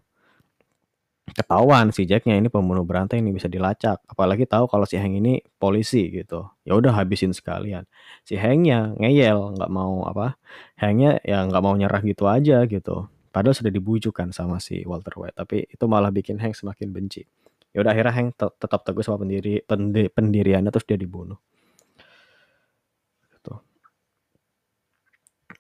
Ketahuan 1.32 1.96
si 1.96 2.04
Jacknya 2.04 2.36
ini 2.36 2.52
pembunuh 2.52 2.84
berantai 2.84 3.24
ini 3.24 3.32
bisa 3.32 3.48
dilacak. 3.48 4.04
Apalagi 4.04 4.44
tahu 4.44 4.68
kalau 4.68 4.84
si 4.84 5.00
Hank 5.00 5.16
ini 5.16 5.40
polisi 5.56 6.12
gitu. 6.12 6.44
Ya 6.68 6.76
udah 6.76 6.92
habisin 6.92 7.32
sekalian. 7.32 7.88
Si 8.28 8.36
Hanknya 8.36 8.92
ngeyel 9.00 9.56
nggak 9.56 9.72
mau 9.72 10.04
apa 10.12 10.36
Hanknya 10.76 11.24
ya 11.24 11.48
nggak 11.48 11.64
mau 11.64 11.72
nyerah 11.80 12.02
gitu 12.04 12.28
aja 12.28 12.68
gitu. 12.68 13.08
Padahal 13.32 13.56
sudah 13.56 13.72
dibujukan 13.72 14.36
sama 14.36 14.60
si 14.60 14.84
Walter 14.84 15.16
White 15.16 15.40
tapi 15.40 15.64
itu 15.72 15.86
malah 15.88 16.12
bikin 16.12 16.36
Hank 16.42 16.60
semakin 16.60 16.92
benci. 16.92 17.24
Ya 17.72 17.80
udah 17.80 17.96
akhirnya 17.96 18.12
Hank 18.12 18.36
tetap 18.36 18.84
teguh 18.84 19.04
sama 19.06 19.24
pendiri 19.24 19.64
pendiriannya 20.12 20.68
terus 20.68 20.84
dia 20.84 21.00
dibunuh. 21.00 21.40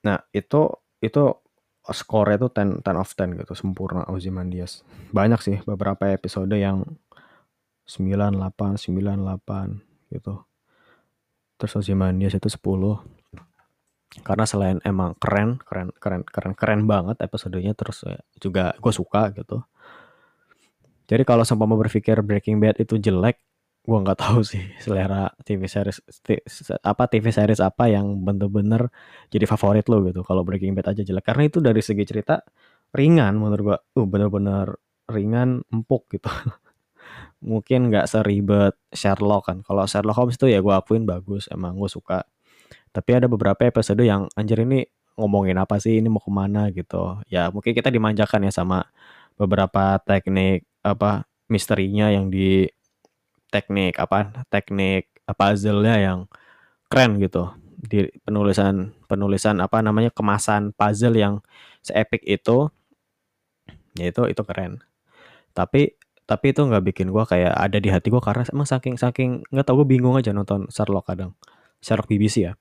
Nah, 0.05 0.17
itu 0.33 0.61
itu 1.01 1.23
skor 1.89 2.29
itu 2.29 2.47
10 2.47 2.85
10 2.85 3.01
of 3.01 3.09
10 3.09 3.41
gitu, 3.41 3.53
sempurna 3.57 4.05
Ozymandias. 4.07 4.85
Banyak 5.09 5.41
sih 5.41 5.57
beberapa 5.65 6.13
episode 6.13 6.53
yang 6.53 6.85
9 7.89 8.37
8 8.37 8.77
9 8.77 8.93
8 8.93 10.13
gitu. 10.13 10.45
Terus 11.57 11.73
Ozymandias 11.73 12.37
itu 12.37 12.47
10. 12.47 13.01
Karena 14.21 14.45
selain 14.45 14.77
emang 14.85 15.17
keren, 15.17 15.57
keren 15.65 15.89
keren 15.97 16.21
keren 16.27 16.53
keren 16.53 16.81
banget 16.85 17.17
episodenya 17.23 17.73
terus 17.73 18.05
ya, 18.05 18.19
juga 18.37 18.75
gue 18.77 18.93
suka 18.93 19.33
gitu. 19.33 19.63
Jadi 21.09 21.23
kalau 21.27 21.43
sampai 21.43 21.65
mau 21.67 21.79
berpikir 21.79 22.19
Breaking 22.23 22.61
Bad 22.61 22.79
itu 22.79 22.95
jelek, 22.95 23.41
gue 23.81 23.97
nggak 23.97 24.19
tahu 24.21 24.45
sih 24.51 24.61
selera 24.77 25.33
TV 25.41 25.65
series 25.65 26.01
apa 26.85 27.03
TV 27.09 27.25
series 27.33 27.61
apa 27.61 27.89
yang 27.89 28.21
bener-bener 28.21 28.89
jadi 29.33 29.45
favorit 29.49 29.85
lo 29.89 30.05
gitu. 30.05 30.21
Kalau 30.21 30.45
Breaking 30.45 30.77
Bad 30.77 30.93
aja 30.93 31.01
jelek. 31.01 31.25
Karena 31.25 31.43
itu 31.49 31.57
dari 31.59 31.81
segi 31.81 32.03
cerita 32.05 32.41
ringan 32.93 33.39
menurut 33.39 33.61
gue 33.73 33.77
uh 34.01 34.07
bener-bener 34.07 34.77
ringan 35.09 35.65
empuk 35.73 36.07
gitu. 36.13 36.29
Mungkin 37.49 37.89
nggak 37.89 38.05
seribet 38.05 38.77
Sherlock 38.93 39.49
kan. 39.49 39.57
Kalau 39.65 39.83
Sherlock 39.89 40.17
Holmes 40.17 40.37
itu 40.37 40.47
ya 40.51 40.61
gue 40.61 40.73
akuin 40.73 41.03
bagus. 41.09 41.49
Emang 41.49 41.77
gue 41.81 41.89
suka. 41.89 42.21
Tapi 42.93 43.11
ada 43.17 43.25
beberapa 43.31 43.65
episode 43.65 44.03
yang 44.03 44.29
anjir 44.37 44.61
ini 44.61 44.85
ngomongin 45.17 45.57
apa 45.57 45.81
sih? 45.81 45.97
Ini 45.97 46.07
mau 46.11 46.21
ke 46.21 46.31
mana 46.31 46.69
gitu. 46.69 47.17
Ya 47.31 47.49
mungkin 47.49 47.73
kita 47.73 47.89
dimanjakan 47.89 48.45
ya 48.45 48.51
sama 48.53 48.85
beberapa 49.39 49.97
teknik 50.05 50.67
apa 50.85 51.25
misterinya 51.49 52.13
yang 52.13 52.29
di 52.29 52.69
teknik 53.51 53.99
apa 53.99 54.31
teknik 54.47 55.11
puzzle-nya 55.27 55.95
yang 56.01 56.19
keren 56.87 57.19
gitu. 57.19 57.51
Di 57.81 58.07
penulisan 58.23 58.95
penulisan 59.05 59.59
apa 59.59 59.83
namanya 59.83 60.09
kemasan 60.13 60.71
puzzle 60.73 61.17
yang 61.17 61.43
seepik 61.83 62.23
itu 62.25 62.71
ya 63.99 64.09
itu 64.09 64.21
itu 64.31 64.41
keren. 64.47 64.79
Tapi 65.51 65.99
tapi 66.23 66.55
itu 66.55 66.63
nggak 66.63 66.83
bikin 66.93 67.07
gue 67.11 67.23
kayak 67.27 67.51
ada 67.51 67.77
di 67.81 67.91
hati 67.91 68.07
gue 68.07 68.23
karena 68.23 68.47
emang 68.55 68.63
saking 68.63 68.95
saking 68.95 69.43
nggak 69.51 69.67
tau 69.67 69.75
gue 69.83 69.87
bingung 69.87 70.15
aja 70.15 70.31
nonton 70.31 70.71
Sherlock 70.71 71.11
kadang. 71.11 71.35
Sherlock 71.83 72.07
BBC 72.07 72.47
ya. 72.47 72.53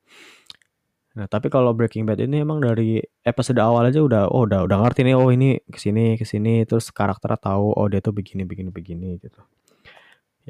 Nah 1.11 1.27
tapi 1.27 1.51
kalau 1.51 1.75
Breaking 1.75 2.07
Bad 2.07 2.23
ini 2.23 2.43
emang 2.43 2.63
dari 2.63 3.03
episode 3.27 3.59
awal 3.59 3.91
aja 3.91 3.99
udah 3.99 4.31
oh 4.31 4.47
udah 4.47 4.67
udah 4.67 4.79
ngerti 4.87 5.07
nih 5.07 5.15
oh 5.19 5.31
ini 5.35 5.59
ke 5.67 5.79
sini 5.79 6.15
ke 6.15 6.23
sini 6.23 6.63
terus 6.67 6.95
karakternya 6.95 7.39
tahu 7.39 7.75
oh 7.75 7.87
dia 7.91 7.99
tuh 7.99 8.15
begini 8.15 8.47
begini 8.47 8.71
begini 8.71 9.19
gitu 9.19 9.43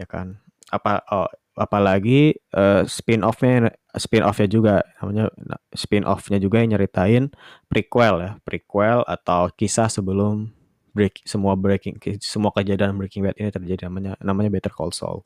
ya 0.01 0.09
kan. 0.09 0.41
Apa 0.73 1.05
oh, 1.13 1.29
apalagi 1.61 2.41
uh, 2.57 2.89
spin 2.89 3.21
offnya 3.21 3.77
spin 3.99 4.25
offnya 4.25 4.49
juga 4.49 4.75
namanya 5.03 5.29
spin 5.77 6.09
offnya 6.09 6.41
juga 6.41 6.63
yang 6.65 6.73
nyeritain 6.73 7.29
prequel 7.69 8.15
ya 8.23 8.31
prequel 8.47 9.05
atau 9.05 9.53
kisah 9.53 9.93
sebelum 9.93 10.49
break 10.95 11.23
semua 11.27 11.55
breaking 11.55 12.01
semua 12.23 12.51
kejadian 12.55 12.97
Breaking 12.99 13.23
Bad 13.27 13.37
ini 13.39 13.51
terjadi 13.51 13.87
namanya 13.87 14.19
namanya 14.23 14.51
Better 14.51 14.73
Call 14.75 14.91
Saul. 14.95 15.23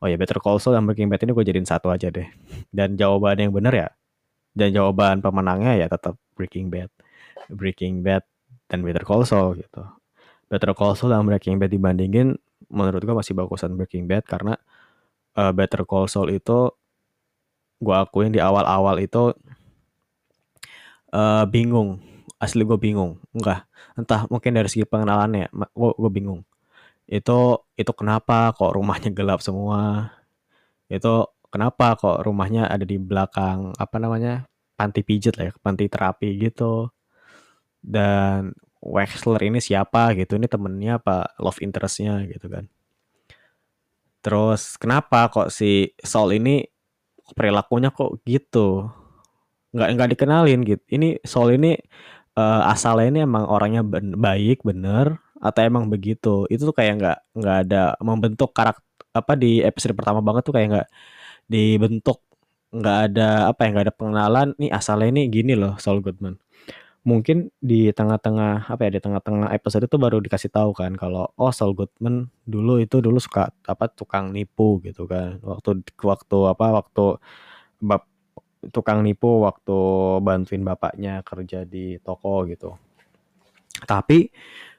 Oh 0.00 0.08
ya 0.08 0.16
Better 0.16 0.40
Call 0.40 0.60
Saul 0.60 0.76
dan 0.76 0.84
Breaking 0.88 1.08
Bad 1.12 1.20
ini 1.24 1.32
gue 1.32 1.44
jadiin 1.44 1.68
satu 1.68 1.92
aja 1.92 2.08
deh. 2.12 2.28
Dan 2.72 2.96
jawaban 2.96 3.36
yang 3.40 3.52
benar 3.52 3.72
ya 3.72 3.88
dan 4.56 4.74
jawaban 4.74 5.22
pemenangnya 5.22 5.76
ya 5.78 5.86
tetap 5.86 6.18
Breaking 6.34 6.68
Bad 6.72 6.90
Breaking 7.48 8.02
Bad 8.04 8.24
dan 8.68 8.84
Better 8.84 9.04
Call 9.04 9.24
Saul 9.24 9.60
gitu. 9.60 9.82
Better 10.50 10.72
Call 10.74 10.96
Saul 10.98 11.14
dan 11.16 11.24
Breaking 11.24 11.56
Bad 11.56 11.72
dibandingin 11.72 12.36
menurut 12.70 13.02
gue 13.02 13.14
masih 13.14 13.34
bagusan 13.34 13.74
Breaking 13.74 14.06
Bad 14.06 14.24
karena 14.24 14.54
uh, 15.36 15.52
Better 15.54 15.82
Call 15.84 16.06
Saul 16.06 16.34
itu 16.34 16.70
gue 17.80 17.94
akuin 17.96 18.32
di 18.32 18.40
awal-awal 18.40 19.00
itu 19.02 19.34
uh, 21.12 21.44
bingung. 21.48 22.00
Asli 22.40 22.64
gue 22.64 22.78
bingung. 22.80 23.20
Enggak. 23.36 23.68
Entah 23.98 24.24
mungkin 24.32 24.56
dari 24.56 24.68
segi 24.70 24.86
pengenalannya 24.88 25.52
gue 25.52 25.90
gue 25.98 26.10
bingung. 26.12 26.40
Itu 27.10 27.66
itu 27.76 27.92
kenapa 27.92 28.54
kok 28.56 28.72
rumahnya 28.76 29.10
gelap 29.12 29.42
semua? 29.44 30.14
Itu 30.88 31.28
kenapa 31.52 31.98
kok 31.98 32.22
rumahnya 32.24 32.70
ada 32.70 32.86
di 32.86 32.96
belakang 32.96 33.74
apa 33.76 33.96
namanya 33.98 34.46
panti 34.78 35.02
pijat 35.04 35.36
lah 35.36 35.50
ya 35.50 35.54
panti 35.60 35.84
terapi 35.90 36.28
gitu. 36.40 36.88
Dan 37.80 38.54
Wexler 38.80 39.40
ini 39.44 39.60
siapa 39.60 40.16
gitu 40.16 40.40
ini 40.40 40.48
temennya 40.48 41.00
apa 41.00 41.36
love 41.40 41.60
interestnya 41.60 42.24
gitu 42.28 42.48
kan. 42.48 42.64
Terus 44.24 44.76
kenapa 44.80 45.28
kok 45.32 45.48
si 45.52 45.92
Saul 46.00 46.36
ini 46.40 46.64
perilakunya 47.36 47.92
kok 47.92 48.20
gitu? 48.24 48.88
Nggak 49.76 49.88
nggak 49.96 50.10
dikenalin 50.16 50.60
gitu 50.66 50.84
ini 50.90 51.20
Saul 51.22 51.56
ini 51.56 51.76
uh, 52.36 52.62
asalnya 52.72 53.06
ini 53.12 53.20
emang 53.28 53.44
orangnya 53.48 53.82
ben 53.86 54.16
baik 54.16 54.64
bener 54.66 55.20
atau 55.40 55.60
emang 55.64 55.88
begitu? 55.92 56.44
Itu 56.52 56.68
tuh 56.72 56.76
kayak 56.76 56.94
nggak 57.00 57.18
nggak 57.38 57.56
ada 57.68 57.82
membentuk 58.00 58.52
karakter 58.56 58.84
apa 59.10 59.32
di 59.34 59.58
episode 59.62 59.94
pertama 59.98 60.20
banget 60.22 60.42
tuh 60.46 60.54
kayak 60.54 60.68
nggak 60.72 60.88
dibentuk 61.50 62.22
nggak 62.70 62.98
ada 63.10 63.50
apa 63.50 63.60
ya 63.66 63.68
nggak 63.74 63.86
ada 63.90 63.94
pengenalan 63.98 64.48
nih 64.60 64.70
asalnya 64.70 65.08
ini 65.10 65.22
gini 65.26 65.52
loh 65.58 65.74
Saul 65.82 65.98
Goodman 66.04 66.38
mungkin 67.00 67.48
di 67.64 67.88
tengah-tengah 67.96 68.68
apa 68.68 68.80
ya 68.84 68.90
di 68.96 69.00
tengah-tengah 69.00 69.48
episode 69.56 69.88
itu 69.88 69.96
baru 69.96 70.20
dikasih 70.20 70.52
tahu 70.52 70.76
kan 70.76 70.92
kalau 71.00 71.32
oh 71.40 71.48
Saul 71.48 71.72
Goodman 71.72 72.28
dulu 72.44 72.76
itu 72.76 73.00
dulu 73.00 73.16
suka 73.16 73.48
apa 73.64 73.88
tukang 73.88 74.32
nipu 74.36 74.84
gitu 74.84 75.08
kan. 75.08 75.40
Waktu 75.40 75.80
waktu 76.04 76.38
apa 76.44 76.66
waktu 76.76 77.04
bab 77.80 78.04
tukang 78.68 79.00
nipu 79.00 79.40
waktu 79.48 79.78
bantuin 80.20 80.60
bapaknya 80.60 81.24
kerja 81.24 81.64
di 81.64 81.96
toko 82.04 82.44
gitu. 82.44 82.76
Tapi 83.88 84.28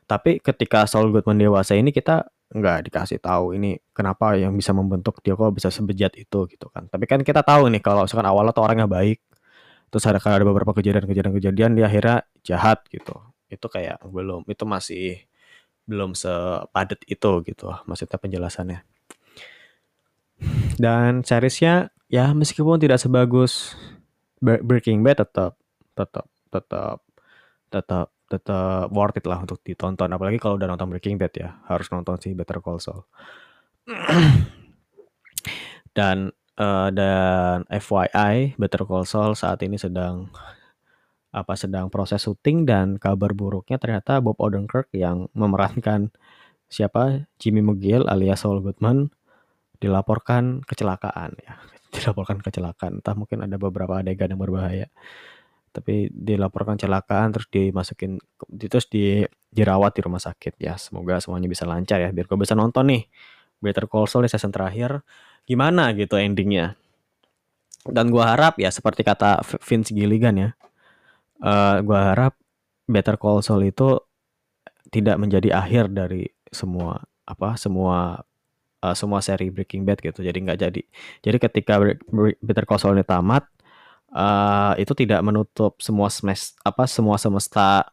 tapi 0.05 0.37
ketika 0.43 0.85
Saul 0.85 1.09
Goodman 1.09 1.41
dewasa 1.41 1.73
ini 1.73 1.89
kita 1.89 2.29
nggak 2.51 2.91
dikasih 2.91 3.17
tahu 3.23 3.55
ini 3.55 3.79
kenapa 3.95 4.35
yang 4.35 4.51
bisa 4.53 4.75
membentuk 4.75 5.23
dia 5.23 5.33
kok 5.39 5.55
bisa 5.55 5.73
sebejat 5.73 6.13
itu 6.21 6.45
gitu 6.45 6.67
kan. 6.69 6.85
Tapi 6.85 7.05
kan 7.09 7.25
kita 7.25 7.41
tahu 7.41 7.71
nih 7.73 7.81
kalau 7.81 8.05
misalkan 8.05 8.27
awalnya 8.29 8.53
tuh 8.53 8.63
orangnya 8.67 8.85
baik 8.85 9.17
terus 9.91 10.07
ada 10.07 10.24
ada 10.24 10.48
beberapa 10.48 10.71
kejadian-kejadian-kejadian 10.71 11.71
dia 11.75 11.86
akhirnya 11.86 12.17
jahat 12.41 12.88
gitu. 12.89 13.13
Itu 13.51 13.67
kayak 13.67 14.01
belum 14.07 14.48
itu 14.48 14.63
masih 14.63 15.27
belum 15.86 16.15
sepadat 16.15 17.03
itu 17.05 17.31
gitu 17.43 17.67
maksudnya 17.86 18.17
penjelasannya. 18.17 18.79
Dan 20.79 21.21
seriesnya 21.21 21.91
ya 22.07 22.31
meskipun 22.33 22.81
tidak 22.81 22.98
sebagus 22.98 23.75
Breaking 24.41 25.05
Bad 25.05 25.21
tetap 25.21 25.53
tetap 25.93 26.25
tetap 26.50 26.98
tetap 27.69 28.07
tetap 28.31 28.88
worth 28.89 29.19
it 29.19 29.27
lah 29.27 29.43
untuk 29.43 29.60
ditonton. 29.62 30.10
Apalagi 30.10 30.39
kalau 30.39 30.55
udah 30.55 30.71
nonton 30.71 30.88
Breaking 30.89 31.19
Bad 31.19 31.36
ya 31.36 31.60
harus 31.67 31.91
nonton 31.91 32.17
sih 32.17 32.31
Better 32.31 32.63
Call 32.63 32.79
Saul. 32.79 33.03
Dan 35.98 36.31
uh, 36.62 36.89
dan 36.94 37.65
FYI 37.68 38.53
Better 38.62 38.86
Call 38.86 39.10
Saul 39.10 39.34
saat 39.34 39.58
ini 39.65 39.82
sedang 39.82 40.30
apa 41.32 41.56
sedang 41.56 41.88
proses 41.88 42.22
syuting 42.22 42.68
dan 42.68 43.00
kabar 43.00 43.32
buruknya 43.32 43.80
ternyata 43.80 44.20
Bob 44.20 44.38
Odenkirk 44.38 44.91
yang 44.94 45.32
memerankan 45.34 46.12
siapa? 46.68 47.25
Jimmy 47.41 47.63
McGill 47.65 48.06
alias 48.06 48.44
Saul 48.44 48.62
Goodman 48.62 49.10
dilaporkan 49.82 50.62
kecelakaan 50.63 51.34
ya. 51.41 51.58
Dilaporkan 51.96 52.39
kecelakaan. 52.39 53.03
Entah 53.03 53.15
mungkin 53.18 53.44
ada 53.44 53.60
beberapa 53.60 54.00
adegan 54.00 54.32
yang 54.32 54.39
berbahaya. 54.39 54.88
Tapi 55.72 56.12
dilaporkan 56.12 56.80
kecelakaan 56.80 57.32
terus 57.36 57.48
dimasukin 57.51 58.20
terus 58.56 58.88
di 58.88 59.24
dirawat 59.51 59.96
di 59.96 60.01
rumah 60.03 60.20
sakit 60.20 60.60
ya. 60.60 60.75
Semoga 60.80 61.20
semuanya 61.20 61.51
bisa 61.51 61.68
lancar 61.68 62.00
ya. 62.00 62.12
Biar 62.15 62.27
gue 62.27 62.39
bisa 62.39 62.56
nonton 62.56 62.91
nih 62.91 63.03
Better 63.60 63.88
Call 63.88 64.08
Saul 64.08 64.27
di 64.27 64.32
season 64.32 64.51
terakhir 64.51 65.03
gimana 65.51 65.91
gitu 65.91 66.15
endingnya 66.15 66.79
dan 67.84 68.08
gue 68.08 68.24
harap 68.24 68.55
ya 68.55 68.72
seperti 68.72 69.03
kata 69.03 69.43
Vince 69.43 69.91
Gilligan 69.91 70.36
ya 70.39 70.50
uh, 71.43 71.84
gue 71.84 72.00
harap 72.00 72.39
Better 72.88 73.20
Call 73.20 73.43
Saul 73.43 73.67
itu 73.67 74.00
tidak 74.91 75.20
menjadi 75.20 75.55
akhir 75.55 75.91
dari 75.91 76.27
semua 76.51 77.00
apa 77.24 77.55
semua 77.55 78.24
uh, 78.84 78.96
semua 78.98 79.22
seri 79.24 79.48
Breaking 79.53 79.86
Bad 79.86 80.01
gitu. 80.03 80.20
Jadi 80.25 80.38
nggak 80.43 80.60
jadi. 80.60 80.81
Jadi 81.24 81.38
ketika 81.38 81.79
Better 82.41 82.65
Call 82.67 82.81
Saul 82.81 82.98
ini 83.00 83.05
tamat, 83.08 83.48
uh, 84.12 84.74
itu 84.75 84.91
tidak 84.98 85.22
menutup 85.24 85.79
semua 85.79 86.10
semest 86.12 86.58
apa 86.65 86.89
semua 86.89 87.15
semesta 87.22 87.88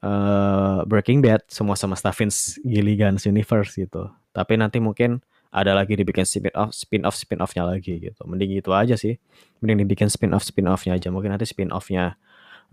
uh, 0.00 0.80
Breaking 0.86 1.20
Bad, 1.20 1.44
semua 1.50 1.76
semesta 1.76 2.14
Vince 2.14 2.56
Gilligan's 2.64 3.26
universe 3.28 3.76
gitu. 3.76 4.08
Tapi 4.32 4.56
nanti 4.56 4.80
mungkin 4.80 5.20
ada 5.56 5.72
lagi 5.72 5.96
dibikin 5.96 6.28
spin 6.28 6.52
off 6.52 6.76
spin 6.76 7.02
off 7.08 7.16
spin 7.16 7.40
offnya 7.40 7.64
lagi 7.64 7.96
gitu. 7.96 8.20
Mending 8.28 8.60
gitu 8.60 8.76
aja 8.76 8.92
sih. 8.92 9.16
Mending 9.64 9.88
dibikin 9.88 10.12
spin 10.12 10.36
off 10.36 10.44
spin 10.44 10.68
offnya 10.68 11.00
aja. 11.00 11.08
Mungkin 11.08 11.32
nanti 11.32 11.48
spin 11.48 11.72
offnya 11.72 12.20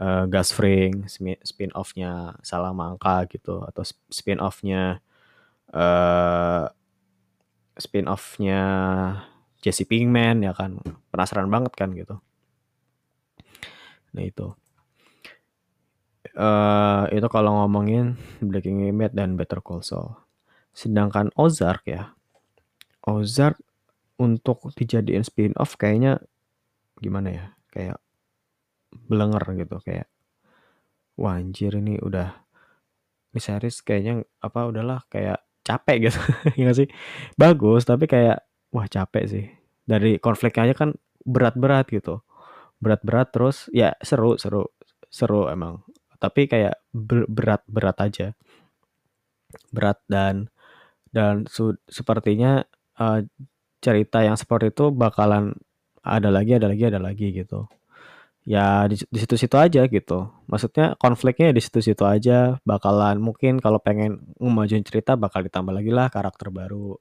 uh, 0.03 0.27
Gus 0.27 0.51
Fring 0.51 1.07
spin 1.47 1.71
offnya 1.71 2.35
Salamanca 2.43 3.23
gitu 3.31 3.63
atau 3.63 3.87
spin 3.87 4.43
offnya 4.43 4.99
uh, 5.71 6.67
spin 7.79 8.11
offnya 8.11 8.61
Jesse 9.63 9.87
Pinkman 9.87 10.43
ya 10.43 10.51
kan. 10.51 10.75
Penasaran 11.07 11.47
banget 11.47 11.71
kan 11.79 11.95
gitu. 11.95 12.19
Nah 14.11 14.23
itu. 14.27 14.51
Uh, 16.35 17.07
itu 17.15 17.29
kalau 17.31 17.63
ngomongin 17.63 18.19
Breaking 18.43 18.91
Bad 18.99 19.15
dan 19.15 19.39
Better 19.39 19.63
Call 19.63 19.87
Saul. 19.87 20.19
Sedangkan 20.75 21.31
Ozark 21.39 21.87
ya 21.87 22.11
Ozark 23.03 23.59
untuk 24.19 24.71
dijadiin 24.75 25.27
spin 25.27 25.51
off 25.59 25.75
kayaknya 25.75 26.23
gimana 27.03 27.29
ya? 27.31 27.45
Kayak 27.73 27.97
belenger 29.09 29.43
gitu 29.57 29.77
kayak 29.81 30.07
wah 31.17 31.37
anjir 31.37 31.73
ini 31.77 31.97
udah 31.97 32.29
ini 33.33 33.39
series 33.41 33.81
kayaknya 33.81 34.21
apa 34.41 34.69
udahlah 34.69 35.01
kayak 35.09 35.41
capek 35.65 35.97
gitu. 36.09 36.19
Ya 36.59 36.71
sih? 36.71 36.87
Bagus 37.35 37.83
tapi 37.87 38.05
kayak 38.05 38.45
wah 38.69 38.85
capek 38.85 39.23
sih. 39.25 39.45
Dari 39.83 40.21
konfliknya 40.21 40.71
aja 40.71 40.75
kan 40.87 40.89
berat-berat 41.25 41.89
gitu. 41.89 42.21
Berat-berat 42.79 43.33
terus 43.33 43.67
ya 43.73 43.95
seru 44.03 44.37
seru 44.37 44.69
seru 45.09 45.49
emang. 45.49 45.81
Tapi 46.21 46.47
kayak 46.47 46.79
berat-berat 46.93 47.97
aja. 47.99 48.27
Berat 49.73 49.99
dan 50.07 50.53
dan 51.13 51.45
su 51.49 51.77
sepertinya 51.89 52.65
uh, 52.99 53.19
cerita 53.83 54.23
yang 54.23 54.35
seperti 54.39 54.71
itu 54.73 54.89
bakalan 54.93 55.53
ada 56.03 56.29
lagi 56.31 56.55
ada 56.55 56.67
lagi 56.71 56.83
ada 56.87 56.99
lagi 56.99 57.27
gitu 57.35 57.67
ya 58.43 58.85
di, 58.91 58.99
di 58.99 59.17
situ-situ 59.23 59.55
aja 59.55 59.87
gitu. 59.87 60.19
Maksudnya 60.51 60.99
konfliknya 60.99 61.55
di 61.55 61.61
situ-situ 61.63 62.03
aja. 62.03 62.59
Bakalan 62.67 63.19
mungkin 63.23 63.59
kalau 63.63 63.79
pengen 63.79 64.35
ngemajuin 64.39 64.83
cerita 64.83 65.15
bakal 65.15 65.43
ditambah 65.47 65.71
lagi 65.71 65.91
lah 65.91 66.07
karakter 66.11 66.51
baru. 66.51 66.99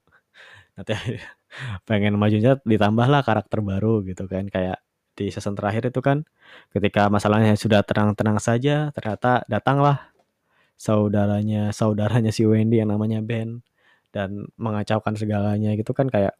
Nanti 0.78 0.94
pengen 1.88 2.16
majunya 2.16 2.58
ditambah 2.62 3.06
lah 3.10 3.22
karakter 3.26 3.60
baru 3.60 4.06
gitu 4.06 4.24
kan. 4.30 4.46
Kayak 4.48 4.80
di 5.12 5.28
season 5.28 5.52
terakhir 5.58 5.92
itu 5.92 6.00
kan 6.00 6.24
ketika 6.72 7.12
masalahnya 7.12 7.52
sudah 7.52 7.84
tenang-tenang 7.84 8.40
saja 8.40 8.88
ternyata 8.96 9.44
datanglah 9.44 10.08
saudaranya 10.80 11.68
saudaranya 11.76 12.32
si 12.32 12.48
Wendy 12.48 12.80
yang 12.80 12.88
namanya 12.96 13.20
Ben 13.20 13.60
dan 14.12 14.46
mengacaukan 14.60 15.16
segalanya 15.16 15.72
gitu 15.74 15.96
kan 15.96 16.06
kayak 16.12 16.36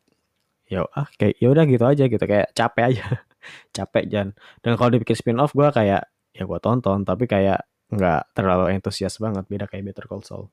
ya 0.68 0.86
ah 0.94 1.08
kayak 1.18 1.36
ya 1.40 1.48
udah 1.50 1.64
gitu 1.66 1.84
aja 1.84 2.04
gitu. 2.06 2.24
Kayak 2.24 2.48
capek 2.54 2.84
aja. 2.94 3.06
Capek 3.76 4.04
Jan. 4.06 4.28
Dan 4.62 4.78
kalau 4.78 4.94
dibikin 4.94 5.18
spin 5.18 5.42
off 5.42 5.50
gue 5.50 5.66
kayak 5.74 6.06
ya 6.30 6.42
gue 6.46 6.60
tonton 6.62 7.02
tapi 7.02 7.26
kayak 7.26 7.66
nggak 7.90 8.38
terlalu 8.38 8.78
entusias 8.78 9.18
banget. 9.18 9.44
Beda 9.50 9.66
kayak 9.66 9.90
Better 9.90 10.06
Call 10.06 10.22
Saul. 10.22 10.46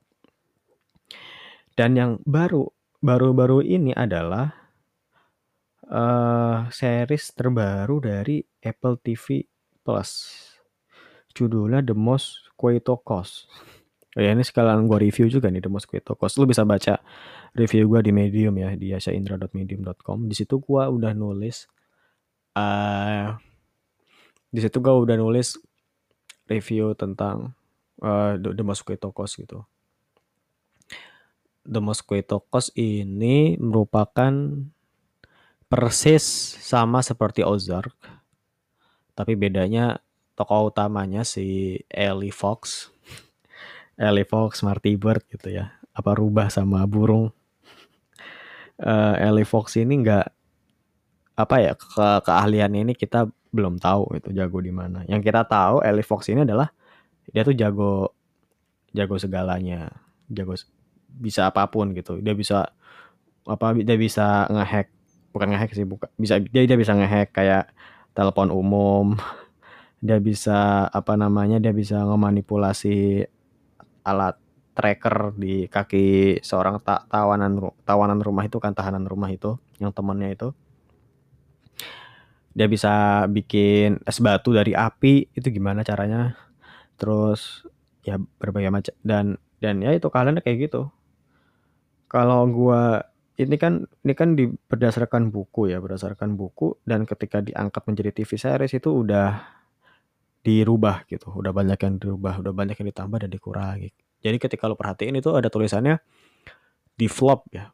Dan 1.78 1.94
yang 1.94 2.10
baru 2.26 2.66
baru-baru 2.98 3.62
ini 3.62 3.94
adalah 3.94 4.52
uh, 5.86 6.68
series 6.68 7.32
terbaru 7.32 8.02
dari 8.02 8.42
Apple 8.60 9.00
TV 9.00 9.46
Plus. 9.80 10.10
Judulnya 11.30 11.80
The 11.80 11.94
Most 11.94 12.50
Cost 12.58 13.46
Oh 14.18 14.20
ya 14.22 14.34
ini 14.34 14.42
sekalian 14.42 14.90
gue 14.90 14.98
review 15.06 15.30
juga 15.30 15.46
nih 15.54 15.62
The 15.62 15.70
Most 15.70 15.86
Cost 15.86 16.34
lu 16.42 16.50
bisa 16.50 16.66
baca 16.66 16.98
review 17.54 17.86
gue 17.86 18.10
di 18.10 18.10
Medium 18.10 18.58
ya 18.58 18.74
di 18.74 18.90
asyaindra.medium.com 18.90 20.26
di 20.26 20.34
situ 20.34 20.58
gue 20.58 20.82
udah 20.82 21.14
nulis 21.14 21.70
uh, 22.58 23.38
di 24.50 24.58
situ 24.58 24.82
gue 24.82 24.90
udah 24.90 25.14
nulis 25.14 25.54
review 26.50 26.98
tentang 26.98 27.54
uh, 28.02 28.34
The 28.34 28.64
Mosquito 28.66 29.14
Coast 29.14 29.38
gitu. 29.38 29.62
The 31.62 31.78
Mosquito 31.78 32.42
Coast 32.50 32.74
ini 32.74 33.54
merupakan 33.62 34.32
persis 35.70 36.24
sama 36.58 36.98
seperti 37.06 37.46
Ozark, 37.46 37.94
tapi 39.14 39.38
bedanya 39.38 40.02
tokoh 40.34 40.74
utamanya 40.74 41.22
si 41.22 41.78
Ellie 41.86 42.34
Fox, 42.34 42.90
Ellie 44.00 44.24
Fox, 44.24 44.64
Marty 44.64 44.96
Bird 44.96 45.20
gitu 45.28 45.52
ya, 45.52 45.76
apa 45.92 46.16
rubah 46.16 46.48
sama 46.48 46.88
burung. 46.88 47.28
Uh, 48.80 49.12
Ellie 49.20 49.44
Fox 49.44 49.76
ini 49.76 50.00
nggak 50.00 50.26
apa 51.36 51.56
ya 51.60 51.72
ke 51.76 52.08
keahlian 52.24 52.72
ini 52.72 52.96
kita 52.96 53.28
belum 53.52 53.76
tahu 53.76 54.16
itu 54.16 54.32
jago 54.32 54.64
di 54.64 54.72
mana. 54.72 55.04
Yang 55.04 55.28
kita 55.28 55.44
tahu 55.44 55.84
Ellie 55.84 56.06
Fox 56.06 56.32
ini 56.32 56.48
adalah 56.48 56.72
dia 57.28 57.44
tuh 57.44 57.52
jago 57.52 58.16
jago 58.96 59.20
segalanya, 59.20 59.92
jago 60.32 60.56
bisa 61.12 61.52
apa 61.52 61.68
pun 61.68 61.92
gitu. 61.92 62.24
Dia 62.24 62.32
bisa 62.32 62.72
apa 63.44 63.76
dia 63.76 64.00
bisa 64.00 64.48
ngehack 64.48 64.88
bukan 65.30 65.48
ngehack 65.54 65.72
sih 65.72 65.86
bukan 65.86 66.08
bisa 66.18 66.40
dia 66.40 66.66
dia 66.66 66.76
bisa 66.76 66.92
ngehack 66.92 67.32
kayak 67.32 67.70
telepon 68.12 68.50
umum 68.50 69.16
dia 70.04 70.18
bisa 70.18 70.88
apa 70.90 71.14
namanya 71.14 71.62
dia 71.62 71.72
bisa 71.72 72.02
ngemanipulasi 72.02 73.28
alat 74.04 74.36
tracker 74.74 75.36
di 75.36 75.68
kaki 75.68 76.40
seorang 76.40 76.80
ta 76.80 77.04
tawanan 77.10 77.60
tawanan 77.84 78.20
rumah 78.22 78.46
itu 78.46 78.56
kan 78.56 78.72
tahanan 78.72 79.04
rumah 79.04 79.28
itu 79.28 79.60
yang 79.76 79.92
temannya 79.92 80.32
itu. 80.32 80.48
Dia 82.56 82.66
bisa 82.66 83.24
bikin 83.30 84.02
es 84.08 84.18
batu 84.18 84.56
dari 84.56 84.72
api 84.74 85.30
itu 85.36 85.48
gimana 85.52 85.84
caranya? 85.84 86.34
Terus 86.96 87.66
ya 88.00 88.16
berbagai 88.16 88.72
macam 88.72 88.94
dan 89.04 89.36
dan 89.60 89.84
ya 89.84 89.92
itu 89.92 90.08
kalian 90.08 90.40
kayak 90.40 90.70
gitu. 90.70 90.88
Kalau 92.10 92.48
gua 92.50 93.10
ini 93.40 93.56
kan 93.56 93.88
ini 94.04 94.12
kan 94.12 94.36
di, 94.36 94.48
berdasarkan 94.48 95.32
buku 95.32 95.72
ya 95.72 95.80
berdasarkan 95.80 96.36
buku 96.36 96.76
dan 96.84 97.08
ketika 97.08 97.40
diangkat 97.40 97.82
menjadi 97.88 98.10
TV 98.20 98.30
series 98.36 98.76
itu 98.76 98.90
udah 98.92 99.59
dirubah 100.40 101.04
gitu. 101.08 101.32
Udah 101.32 101.52
banyak 101.52 101.78
yang 101.80 101.94
dirubah 102.00 102.40
udah 102.40 102.52
banyak 102.52 102.76
yang 102.80 102.88
ditambah 102.92 103.18
dan 103.26 103.30
dikurangi 103.30 103.90
jadi 104.20 104.36
ketika 104.36 104.68
lo 104.68 104.76
perhatiin 104.76 105.16
itu 105.16 105.32
ada 105.32 105.48
tulisannya 105.48 105.96
di 106.94 107.08
flop 107.08 107.48
ya. 107.50 107.72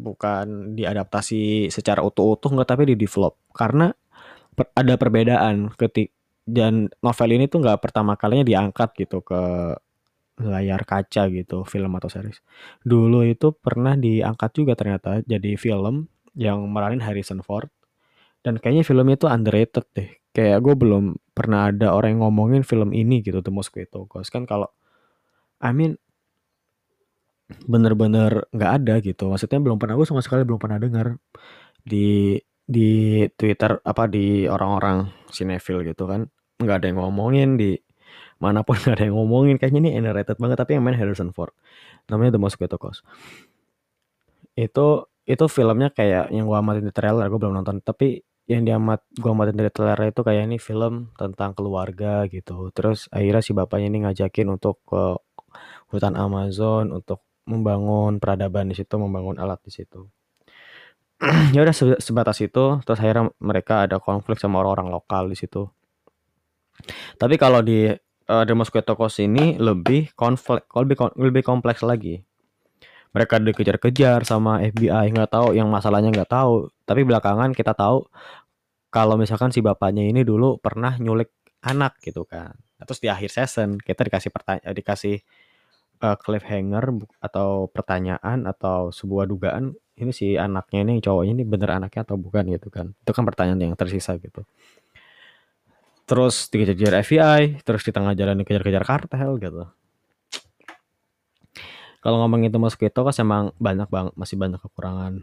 Bukan 0.00 0.76
diadaptasi 0.76 1.68
secara 1.68 2.04
utuh-utuh 2.04 2.52
nggak 2.52 2.68
tapi 2.68 2.82
di 2.92 2.96
develop 2.96 3.36
karena 3.52 3.92
per, 4.56 4.72
ada 4.72 4.96
perbedaan 4.96 5.72
ketik 5.76 6.12
dan 6.44 6.88
novel 7.04 7.36
ini 7.36 7.48
tuh 7.48 7.60
nggak 7.60 7.80
pertama 7.84 8.16
kalinya 8.16 8.44
diangkat 8.44 8.96
gitu 8.96 9.20
ke 9.20 9.40
layar 10.40 10.88
kaca 10.88 11.28
gitu 11.28 11.68
film 11.68 11.92
atau 12.00 12.08
series. 12.08 12.40
Dulu 12.80 13.28
itu 13.28 13.52
pernah 13.52 13.92
diangkat 13.96 14.50
juga 14.56 14.72
ternyata 14.72 15.20
jadi 15.24 15.56
film 15.60 16.08
yang 16.32 16.64
meranin 16.68 17.04
Harrison 17.04 17.44
Ford. 17.44 17.68
Dan 18.40 18.56
kayaknya 18.56 18.88
filmnya 18.88 19.20
itu 19.20 19.28
underrated 19.28 19.84
deh. 19.92 20.08
Kayak 20.32 20.64
gue 20.64 20.72
belum 20.72 21.12
pernah 21.40 21.72
ada 21.72 21.96
orang 21.96 22.20
yang 22.20 22.28
ngomongin 22.28 22.60
film 22.60 22.92
ini 22.92 23.24
gitu 23.24 23.40
The 23.40 23.48
Mosquito 23.48 24.04
Ghost 24.04 24.28
kan 24.28 24.44
kalau 24.44 24.68
I 25.64 25.72
mean 25.72 25.96
bener-bener 27.66 28.46
nggak 28.54 28.72
ada 28.82 28.94
gitu. 29.02 29.26
Maksudnya 29.32 29.58
belum 29.58 29.80
pernah 29.80 29.98
gue 29.98 30.06
sama 30.06 30.22
sekali 30.22 30.46
belum 30.46 30.60
pernah 30.60 30.78
dengar 30.78 31.18
di 31.82 32.38
di 32.62 33.26
Twitter 33.34 33.82
apa 33.82 34.06
di 34.06 34.46
orang-orang 34.46 35.10
sinetfil 35.34 35.82
gitu 35.82 36.06
kan. 36.06 36.30
Nggak 36.62 36.76
ada 36.84 36.86
yang 36.92 36.98
ngomongin 37.02 37.58
di 37.58 37.74
mana 38.38 38.62
pun 38.62 38.78
nggak 38.78 38.94
ada 39.00 39.04
yang 39.08 39.16
ngomongin. 39.18 39.56
Kayaknya 39.58 39.80
ini 39.88 39.90
underrated 39.98 40.38
banget 40.38 40.56
tapi 40.60 40.78
yang 40.78 40.84
main 40.86 40.96
Harrison 40.96 41.34
Ford. 41.34 41.52
Namanya 42.06 42.38
The 42.38 42.40
Mosquito 42.42 42.76
Coast. 42.78 43.02
Itu 44.54 45.10
itu 45.26 45.44
filmnya 45.46 45.94
kayak 45.94 46.34
yang 46.34 46.46
gua 46.50 46.58
amatin 46.58 46.86
di 46.86 46.94
trailer, 46.94 47.26
gua 47.30 47.38
belum 47.38 47.54
nonton, 47.62 47.78
tapi 47.86 48.18
yang 48.50 48.66
diamat 48.66 49.06
gua 49.22 49.30
amatin 49.30 49.54
dari 49.54 49.70
trailer 49.70 50.10
itu 50.10 50.26
kayak 50.26 50.50
ini 50.50 50.58
film 50.58 51.14
tentang 51.14 51.54
keluarga 51.54 52.26
gitu. 52.26 52.74
Terus 52.74 53.06
akhirnya 53.14 53.42
si 53.46 53.54
bapaknya 53.54 53.86
ini 53.94 53.98
ngajakin 54.02 54.50
untuk 54.50 54.82
ke 54.90 55.14
hutan 55.94 56.18
Amazon 56.18 56.90
untuk 56.90 57.22
membangun 57.46 58.18
peradaban 58.18 58.66
di 58.66 58.74
situ, 58.74 58.90
membangun 58.98 59.38
alat 59.38 59.62
di 59.62 59.70
situ. 59.70 60.10
ya 61.54 61.62
udah 61.62 61.74
sebatas 62.02 62.42
itu, 62.42 62.82
terus 62.82 62.98
akhirnya 62.98 63.30
mereka 63.38 63.86
ada 63.86 64.02
konflik 64.02 64.42
sama 64.42 64.58
orang-orang 64.58 64.98
lokal 64.98 65.30
di 65.30 65.38
situ. 65.38 65.70
Tapi 67.20 67.38
kalau 67.38 67.62
di 67.62 67.86
uh, 67.86 68.44
The 68.46 68.54
Mosquito 68.58 68.98
ini 69.22 69.60
lebih 69.62 70.10
konflik, 70.18 70.66
lebih 70.74 70.96
lebih 71.14 71.42
kompleks 71.46 71.86
lagi 71.86 72.26
mereka 73.10 73.42
dikejar-kejar 73.42 74.22
sama 74.22 74.62
FBI 74.62 75.10
nggak 75.10 75.30
tahu 75.34 75.48
yang 75.58 75.66
masalahnya 75.66 76.14
nggak 76.14 76.30
tahu 76.30 76.70
tapi 76.86 77.02
belakangan 77.02 77.50
kita 77.50 77.74
tahu 77.74 78.06
kalau 78.90 79.14
misalkan 79.14 79.54
si 79.54 79.62
bapaknya 79.62 80.02
ini 80.02 80.26
dulu 80.26 80.58
pernah 80.58 80.98
nyulik 80.98 81.30
anak 81.62 82.02
gitu 82.02 82.26
kan. 82.26 82.52
Nah, 82.52 82.84
terus 82.84 82.98
di 82.98 83.06
akhir 83.06 83.30
season 83.30 83.78
kita 83.78 84.02
dikasih 84.02 84.30
pertanyaan 84.34 84.74
dikasih 84.74 85.16
uh, 86.02 86.16
cliffhanger 86.18 86.84
atau 87.22 87.70
pertanyaan 87.70 88.50
atau 88.50 88.90
sebuah 88.90 89.30
dugaan 89.30 89.78
ini 89.94 90.10
si 90.10 90.34
anaknya 90.34 90.82
ini 90.82 90.94
cowoknya 90.98 91.32
ini 91.38 91.44
bener 91.46 91.70
anaknya 91.78 92.02
atau 92.02 92.16
bukan 92.18 92.50
gitu 92.50 92.68
kan. 92.72 92.90
Itu 92.98 93.14
kan 93.14 93.22
pertanyaan 93.22 93.60
yang 93.62 93.78
tersisa 93.78 94.18
gitu. 94.18 94.42
Terus 96.08 96.50
dikejar-kejar 96.50 96.94
FBI 97.06 97.62
terus 97.62 97.86
di 97.86 97.94
tengah 97.94 98.18
jalan 98.18 98.42
dikejar-kejar 98.42 98.82
kartel 98.82 99.38
gitu. 99.38 99.70
Kalau 102.00 102.16
ngomong 102.24 102.48
itu 102.48 102.56
Mosquito 102.56 103.04
kan 103.04 103.14
emang 103.20 103.44
banyak 103.60 103.86
banget 103.92 104.12
masih 104.16 104.34
banyak 104.40 104.58
kekurangan. 104.58 105.22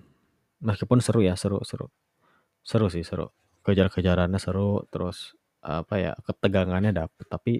Meskipun 0.62 1.02
seru 1.02 1.26
ya 1.26 1.34
seru 1.34 1.60
seru. 1.66 1.90
Seru 2.62 2.88
sih 2.94 3.02
seru 3.02 3.34
kejar-kejarannya 3.68 4.40
seru 4.40 4.88
terus 4.88 5.36
apa 5.60 6.00
ya 6.00 6.14
ketegangannya 6.24 6.96
dapet 6.96 7.26
tapi 7.28 7.54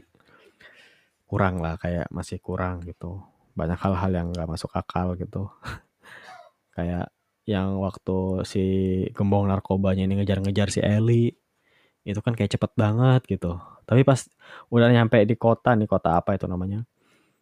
kurang 1.28 1.60
lah 1.60 1.76
kayak 1.76 2.08
masih 2.08 2.40
kurang 2.40 2.80
gitu. 2.88 3.20
Banyak 3.52 3.76
hal-hal 3.84 4.12
yang 4.16 4.28
nggak 4.32 4.48
masuk 4.48 4.72
akal 4.72 5.20
gitu. 5.20 5.52
Kayak 6.78 7.12
yang 7.48 7.80
waktu 7.84 8.46
si 8.46 8.64
gembong 9.12 9.50
narkobanya 9.50 10.06
ini 10.08 10.22
ngejar-ngejar 10.22 10.70
si 10.72 10.80
Eli 10.84 11.34
itu 12.08 12.20
kan 12.24 12.38
kayak 12.38 12.56
cepet 12.56 12.72
banget 12.80 13.22
gitu. 13.28 13.60
Tapi 13.84 14.06
pas 14.08 14.24
udah 14.72 14.88
nyampe 14.94 15.20
di 15.28 15.36
kota 15.36 15.76
nih 15.76 15.90
kota 15.90 16.16
apa 16.22 16.38
itu 16.38 16.46
namanya 16.48 16.86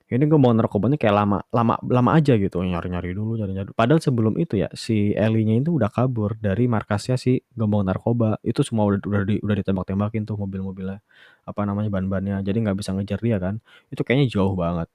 ini 0.05 0.29
gue 0.29 0.37
mau 0.37 0.53
narkobanya 0.53 1.01
kayak 1.01 1.15
lama 1.17 1.37
lama 1.49 1.81
lama 1.81 2.11
aja 2.13 2.37
gitu 2.37 2.61
nyari-nyari 2.61 3.17
dulu 3.17 3.41
nyari-nyari. 3.41 3.73
Padahal 3.73 3.97
sebelum 3.97 4.37
itu 4.37 4.61
ya 4.61 4.69
si 4.77 5.17
Elinya 5.17 5.57
itu 5.57 5.73
udah 5.73 5.89
kabur 5.89 6.37
dari 6.37 6.69
markasnya 6.69 7.17
si 7.17 7.41
gembong 7.57 7.89
narkoba. 7.89 8.37
Itu 8.45 8.61
semua 8.61 8.85
udah 8.85 9.01
udah, 9.01 9.21
di, 9.25 9.41
udah 9.41 9.55
ditembak-tembakin 9.65 10.29
tuh 10.29 10.37
mobil-mobilnya 10.37 11.01
apa 11.49 11.61
namanya 11.65 11.89
ban-bannya 11.89 12.37
jadi 12.45 12.57
nggak 12.69 12.77
bisa 12.77 12.93
ngejar 12.93 13.19
dia 13.21 13.37
kan. 13.41 13.57
Itu 13.89 14.05
kayaknya 14.05 14.29
jauh 14.29 14.53
banget. 14.53 14.87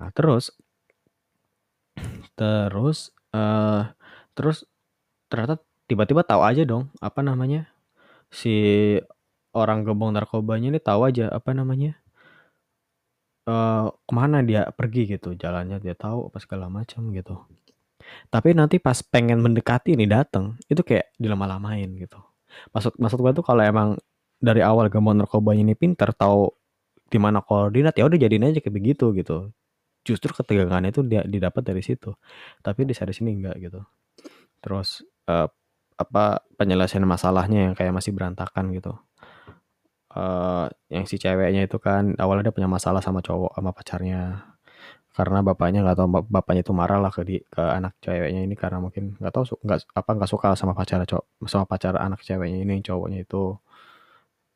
Nah 0.00 0.10
terus 0.16 0.56
terus 2.32 3.12
uh, 3.36 3.92
terus 4.32 4.64
ternyata 5.28 5.60
tiba-tiba 5.88 6.24
tahu 6.24 6.40
aja 6.44 6.64
dong 6.64 6.88
apa 7.04 7.20
namanya 7.20 7.68
si 8.32 8.52
orang 9.52 9.84
gembong 9.84 10.16
narkobanya 10.16 10.72
ini 10.72 10.80
tahu 10.80 11.08
aja 11.08 11.28
apa 11.28 11.52
namanya 11.52 12.01
uh, 13.48 13.90
ke 13.90 14.12
mana 14.12 14.42
dia 14.44 14.68
pergi 14.74 15.18
gitu, 15.18 15.34
jalannya 15.34 15.78
dia 15.82 15.94
tahu 15.96 16.30
apa 16.30 16.38
segala 16.42 16.66
macam 16.70 17.10
gitu. 17.14 17.38
Tapi 18.28 18.52
nanti 18.52 18.82
pas 18.82 18.98
pengen 19.00 19.38
mendekati 19.40 19.94
ini 19.94 20.06
datang, 20.10 20.58
itu 20.66 20.82
kayak 20.82 21.14
dilama-lamain 21.16 21.86
gitu. 21.96 22.18
Maksud 22.74 22.98
maksud 22.98 23.18
gua 23.22 23.32
tuh 23.32 23.46
kalau 23.46 23.62
emang 23.62 23.88
dari 24.42 24.60
awal 24.60 24.90
gembong 24.90 25.22
narkobanya 25.22 25.62
ini 25.62 25.74
pinter, 25.78 26.10
tahu 26.12 26.50
di 27.06 27.18
mana 27.20 27.44
koordinat, 27.44 27.94
ya 27.94 28.08
udah 28.08 28.18
jadiin 28.18 28.50
aja 28.50 28.58
kayak 28.58 28.74
begitu 28.74 29.14
gitu. 29.14 29.54
Justru 30.02 30.34
ketegangannya 30.34 30.90
itu 30.90 31.02
dia 31.06 31.22
didapat 31.22 31.62
dari 31.62 31.82
situ. 31.84 32.10
Tapi 32.58 32.82
di 32.88 32.94
sini 32.96 33.38
enggak 33.38 33.56
gitu. 33.62 33.80
Terus, 34.58 35.06
uh, 35.30 35.46
apa, 35.94 36.42
penyelesaian 36.58 37.06
masalahnya 37.06 37.70
yang 37.70 37.74
kayak 37.78 37.94
masih 37.94 38.10
berantakan 38.10 38.74
gitu 38.74 38.98
uh, 40.16 40.66
yang 40.92 41.04
si 41.08 41.16
ceweknya 41.16 41.64
itu 41.64 41.76
kan 41.80 42.16
awalnya 42.20 42.50
dia 42.50 42.54
punya 42.54 42.68
masalah 42.68 43.00
sama 43.00 43.24
cowok 43.24 43.56
sama 43.56 43.70
pacarnya. 43.72 44.20
Karena 45.12 45.44
bapaknya 45.44 45.84
nggak 45.84 45.96
tahu 46.00 46.08
bapaknya 46.24 46.64
itu 46.64 46.72
marah 46.72 46.96
lah 46.96 47.12
ke 47.12 47.20
di, 47.20 47.36
ke 47.44 47.60
anak 47.60 48.00
ceweknya 48.00 48.48
ini 48.48 48.56
karena 48.56 48.80
mungkin 48.80 49.12
nggak 49.20 49.32
tahu 49.32 49.44
nggak 49.60 49.92
apa 49.92 50.10
nggak 50.16 50.30
suka 50.32 50.56
sama 50.56 50.72
pacar 50.72 51.04
cowok 51.04 51.24
sama 51.44 51.68
pacar 51.68 52.00
anak 52.00 52.24
ceweknya 52.24 52.64
ini 52.64 52.80
cowoknya 52.80 53.24
itu. 53.24 53.56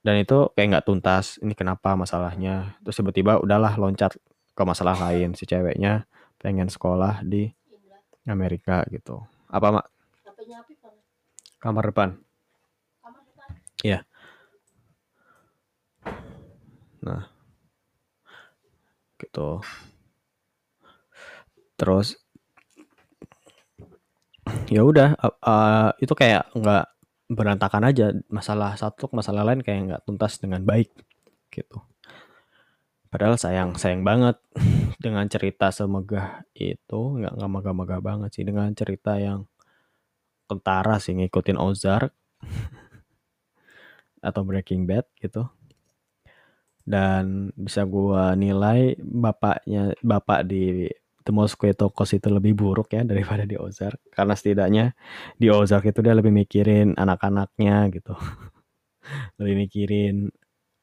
Dan 0.01 0.23
itu 0.23 0.49
kayak 0.57 0.67
nggak 0.73 0.87
tuntas 0.89 1.37
ini 1.45 1.53
kenapa 1.53 1.93
masalahnya? 1.99 2.79
Terus 2.87 2.97
tiba-tiba 3.03 3.37
udahlah 3.43 3.77
loncat 3.77 4.17
ke 4.57 4.63
masalah 4.65 4.97
lain. 4.97 5.37
Si 5.37 5.45
ceweknya 5.45 6.09
pengen 6.41 6.73
sekolah 6.73 7.21
di 7.21 7.53
Amerika 8.25 8.87
gitu. 8.89 9.21
Apa 9.53 9.69
mak? 9.77 9.87
Kamar 11.61 11.85
depan? 11.91 12.17
Iya 13.85 14.07
Nah, 17.07 17.23
gitu. 19.23 19.63
Terus 21.79 22.19
ya 24.71 24.83
udah 24.87 25.19
uh, 25.23 25.91
itu 26.03 26.15
kayak 26.19 26.51
nggak 26.57 26.85
berantakan 27.31 27.85
aja. 27.87 28.11
Masalah 28.27 28.75
satu 28.75 29.07
masalah 29.15 29.47
lain 29.47 29.63
kayak 29.63 29.81
nggak 29.87 30.03
tuntas 30.03 30.43
dengan 30.43 30.67
baik 30.67 30.91
gitu. 31.55 31.79
Padahal 33.07 33.39
sayang 33.39 33.79
sayang 33.79 34.03
banget. 34.03 34.37
Dengan 34.97 35.29
cerita 35.29 35.71
semegah 35.71 36.43
itu 36.57 37.01
nggak 37.21 37.39
nggak 37.39 37.51
megah-megah 37.53 38.01
banget 38.03 38.31
sih. 38.35 38.45
Dengan 38.49 38.73
cerita 38.75 39.21
yang 39.21 39.47
kentara 40.51 40.99
sih 40.99 41.15
ngikutin 41.15 41.59
Ozark. 41.61 42.11
Atau 44.27 44.43
Breaking 44.43 44.91
Bad 44.91 45.07
gitu 45.23 45.47
dan 46.87 47.51
bisa 47.59 47.83
gua 47.83 48.39
nilai 48.39 48.95
bapaknya 49.03 49.93
bapak 50.01 50.47
di 50.47 50.87
The 51.27 51.35
Mosquito 51.35 51.91
Coast 51.91 52.15
itu 52.15 52.31
lebih 52.31 52.55
buruk 52.55 52.95
ya 52.95 53.03
daripada 53.03 53.43
di 53.43 53.59
Ozark. 53.59 53.99
Karena 54.15 54.39
setidaknya 54.39 54.95
di 55.35 55.51
Ozark 55.51 55.91
itu 55.91 55.99
dia 55.99 56.15
lebih 56.15 56.31
mikirin 56.31 56.95
anak-anaknya 56.95 57.91
gitu. 57.91 58.15
Lebih 59.39 59.55
mikirin 59.67 60.31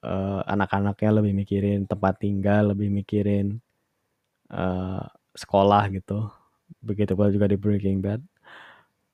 uh, 0.03 0.41
anak-anaknya 0.47 1.11
lebih 1.19 1.33
mikirin 1.35 1.83
tempat 1.83 2.23
tinggal 2.23 2.71
lebih 2.71 2.87
mikirin 2.87 3.59
uh, 4.51 5.03
sekolah 5.35 5.91
gitu. 5.91 6.31
Begitu 6.79 7.19
pula 7.19 7.31
juga 7.31 7.51
di 7.51 7.59
Breaking 7.59 7.99
Bad 7.99 8.23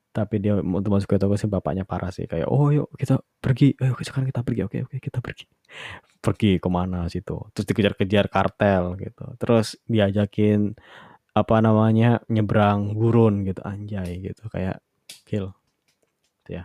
tapi 0.09 0.41
dia 0.41 0.57
untuk 0.57 0.89
masuk 0.89 1.15
ke 1.15 1.21
toko 1.21 1.37
sih 1.37 1.45
bapaknya 1.45 1.85
parah 1.85 2.09
sih 2.09 2.25
kayak 2.25 2.49
oh 2.49 2.73
yuk 2.73 2.89
kita 2.97 3.21
pergi 3.37 3.77
ayo 3.77 3.93
sekarang 4.01 4.27
kita 4.33 4.41
pergi 4.41 4.61
oke 4.65 4.77
oke 4.89 4.97
kita 4.97 5.19
pergi. 5.21 5.45
Pergi 6.19 6.59
ke 6.59 6.67
mana 6.67 7.07
situ? 7.07 7.47
Terus 7.55 7.63
dikejar-kejar 7.63 8.27
kartel 8.27 8.99
gitu. 8.99 9.23
Terus 9.39 9.79
diajakin 9.87 10.75
apa 11.31 11.63
namanya 11.63 12.19
nyebrang 12.27 12.91
gurun 12.91 13.47
gitu 13.47 13.63
anjay 13.63 14.19
gitu 14.19 14.51
kayak 14.51 14.83
kill. 15.23 15.55
Gitu 16.43 16.59
ya. 16.59 16.63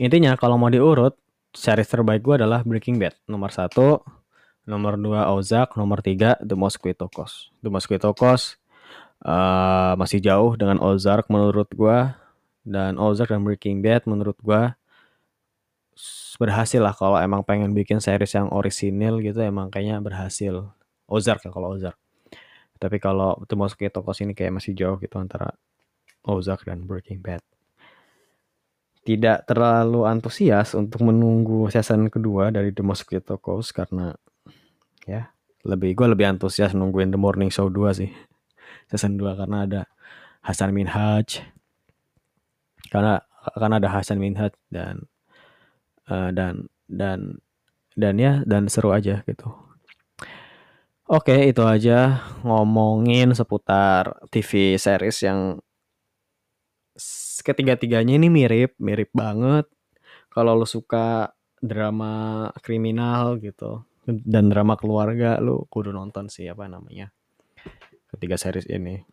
Intinya 0.00 0.32
kalau 0.40 0.56
mau 0.56 0.72
diurut 0.72 1.12
series 1.52 1.92
terbaik 1.92 2.24
gue 2.24 2.40
adalah 2.40 2.64
Breaking 2.64 2.96
Bad 2.96 3.20
nomor 3.28 3.52
satu. 3.52 4.00
Nomor 4.64 4.96
dua 4.96 5.28
Ozark. 5.36 5.76
Nomor 5.76 6.00
tiga 6.00 6.40
The 6.40 6.56
Mosquito 6.56 7.12
Coast. 7.12 7.52
The 7.60 7.68
Mosquito 7.68 8.16
Coast 8.16 8.56
uh, 9.24 9.94
masih 9.96 10.20
jauh 10.20 10.58
dengan 10.58 10.82
Ozark 10.82 11.30
menurut 11.32 11.70
gua. 11.72 12.18
Dan 12.66 12.98
Ozark 12.98 13.30
dan 13.30 13.46
Breaking 13.46 13.78
Bad 13.78 14.04
menurut 14.10 14.36
gua 14.42 14.74
berhasil 16.36 16.76
lah 16.76 16.92
kalau 16.92 17.16
emang 17.16 17.40
pengen 17.40 17.72
bikin 17.72 18.04
series 18.04 18.36
yang 18.36 18.52
orisinil 18.52 19.24
gitu 19.24 19.40
emang 19.40 19.72
kayaknya 19.72 19.98
berhasil. 20.04 20.68
Ozark 21.08 21.48
ya 21.48 21.50
kalau 21.50 21.72
Ozark. 21.72 21.96
Tapi 22.76 23.00
kalau 23.00 23.40
The 23.48 23.56
Mosquito 23.56 24.04
Coast 24.04 24.20
ini 24.20 24.36
kayak 24.36 24.60
masih 24.60 24.76
jauh 24.76 25.00
gitu 25.00 25.16
antara 25.16 25.56
Ozark 26.28 26.68
dan 26.68 26.84
Breaking 26.84 27.24
Bad. 27.24 27.40
Tidak 29.06 29.46
terlalu 29.46 30.04
antusias 30.04 30.74
untuk 30.74 31.06
menunggu 31.06 31.70
season 31.72 32.10
kedua 32.12 32.52
dari 32.52 32.74
The 32.74 32.84
Mosquito 32.84 33.38
Coast 33.40 33.72
karena 33.72 34.12
ya 35.06 35.30
lebih 35.62 35.94
gue 35.94 36.06
lebih 36.12 36.26
antusias 36.36 36.74
nungguin 36.74 37.14
The 37.14 37.20
Morning 37.20 37.48
Show 37.48 37.70
2 37.70 38.02
sih 38.02 38.10
season 38.90 39.18
2 39.18 39.38
karena 39.38 39.66
ada 39.66 39.82
Hasan 40.42 40.70
Minhaj 40.70 41.42
karena 42.90 43.22
karena 43.58 43.74
ada 43.82 43.90
Hasan 43.90 44.18
Minhaj 44.22 44.54
dan 44.70 45.06
uh, 46.10 46.30
dan 46.30 46.70
dan 46.86 47.42
dan 47.98 48.14
ya 48.18 48.42
dan 48.46 48.70
seru 48.70 48.94
aja 48.94 49.26
gitu 49.26 49.66
Oke, 51.06 51.38
itu 51.46 51.62
aja 51.62 52.18
ngomongin 52.42 53.30
seputar 53.30 54.18
TV 54.26 54.74
series 54.74 55.22
yang 55.22 55.62
ketiga-tiganya 57.46 58.18
ini 58.18 58.26
mirip, 58.26 58.74
mirip 58.82 59.14
banget. 59.14 59.70
Kalau 60.34 60.58
lu 60.58 60.66
suka 60.66 61.30
drama 61.62 62.50
kriminal 62.58 63.38
gitu 63.38 63.86
dan 64.02 64.50
drama 64.50 64.74
keluarga, 64.74 65.38
lu 65.38 65.62
kudu 65.70 65.94
nonton 65.94 66.26
sih 66.26 66.50
apa 66.50 66.66
namanya. 66.66 67.14
Ketiga 68.16 68.40
series 68.40 68.64
ini. 68.72 69.04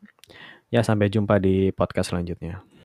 Ya 0.72 0.82
sampai 0.82 1.12
jumpa 1.12 1.38
di 1.38 1.76
podcast 1.76 2.16
selanjutnya. 2.16 2.64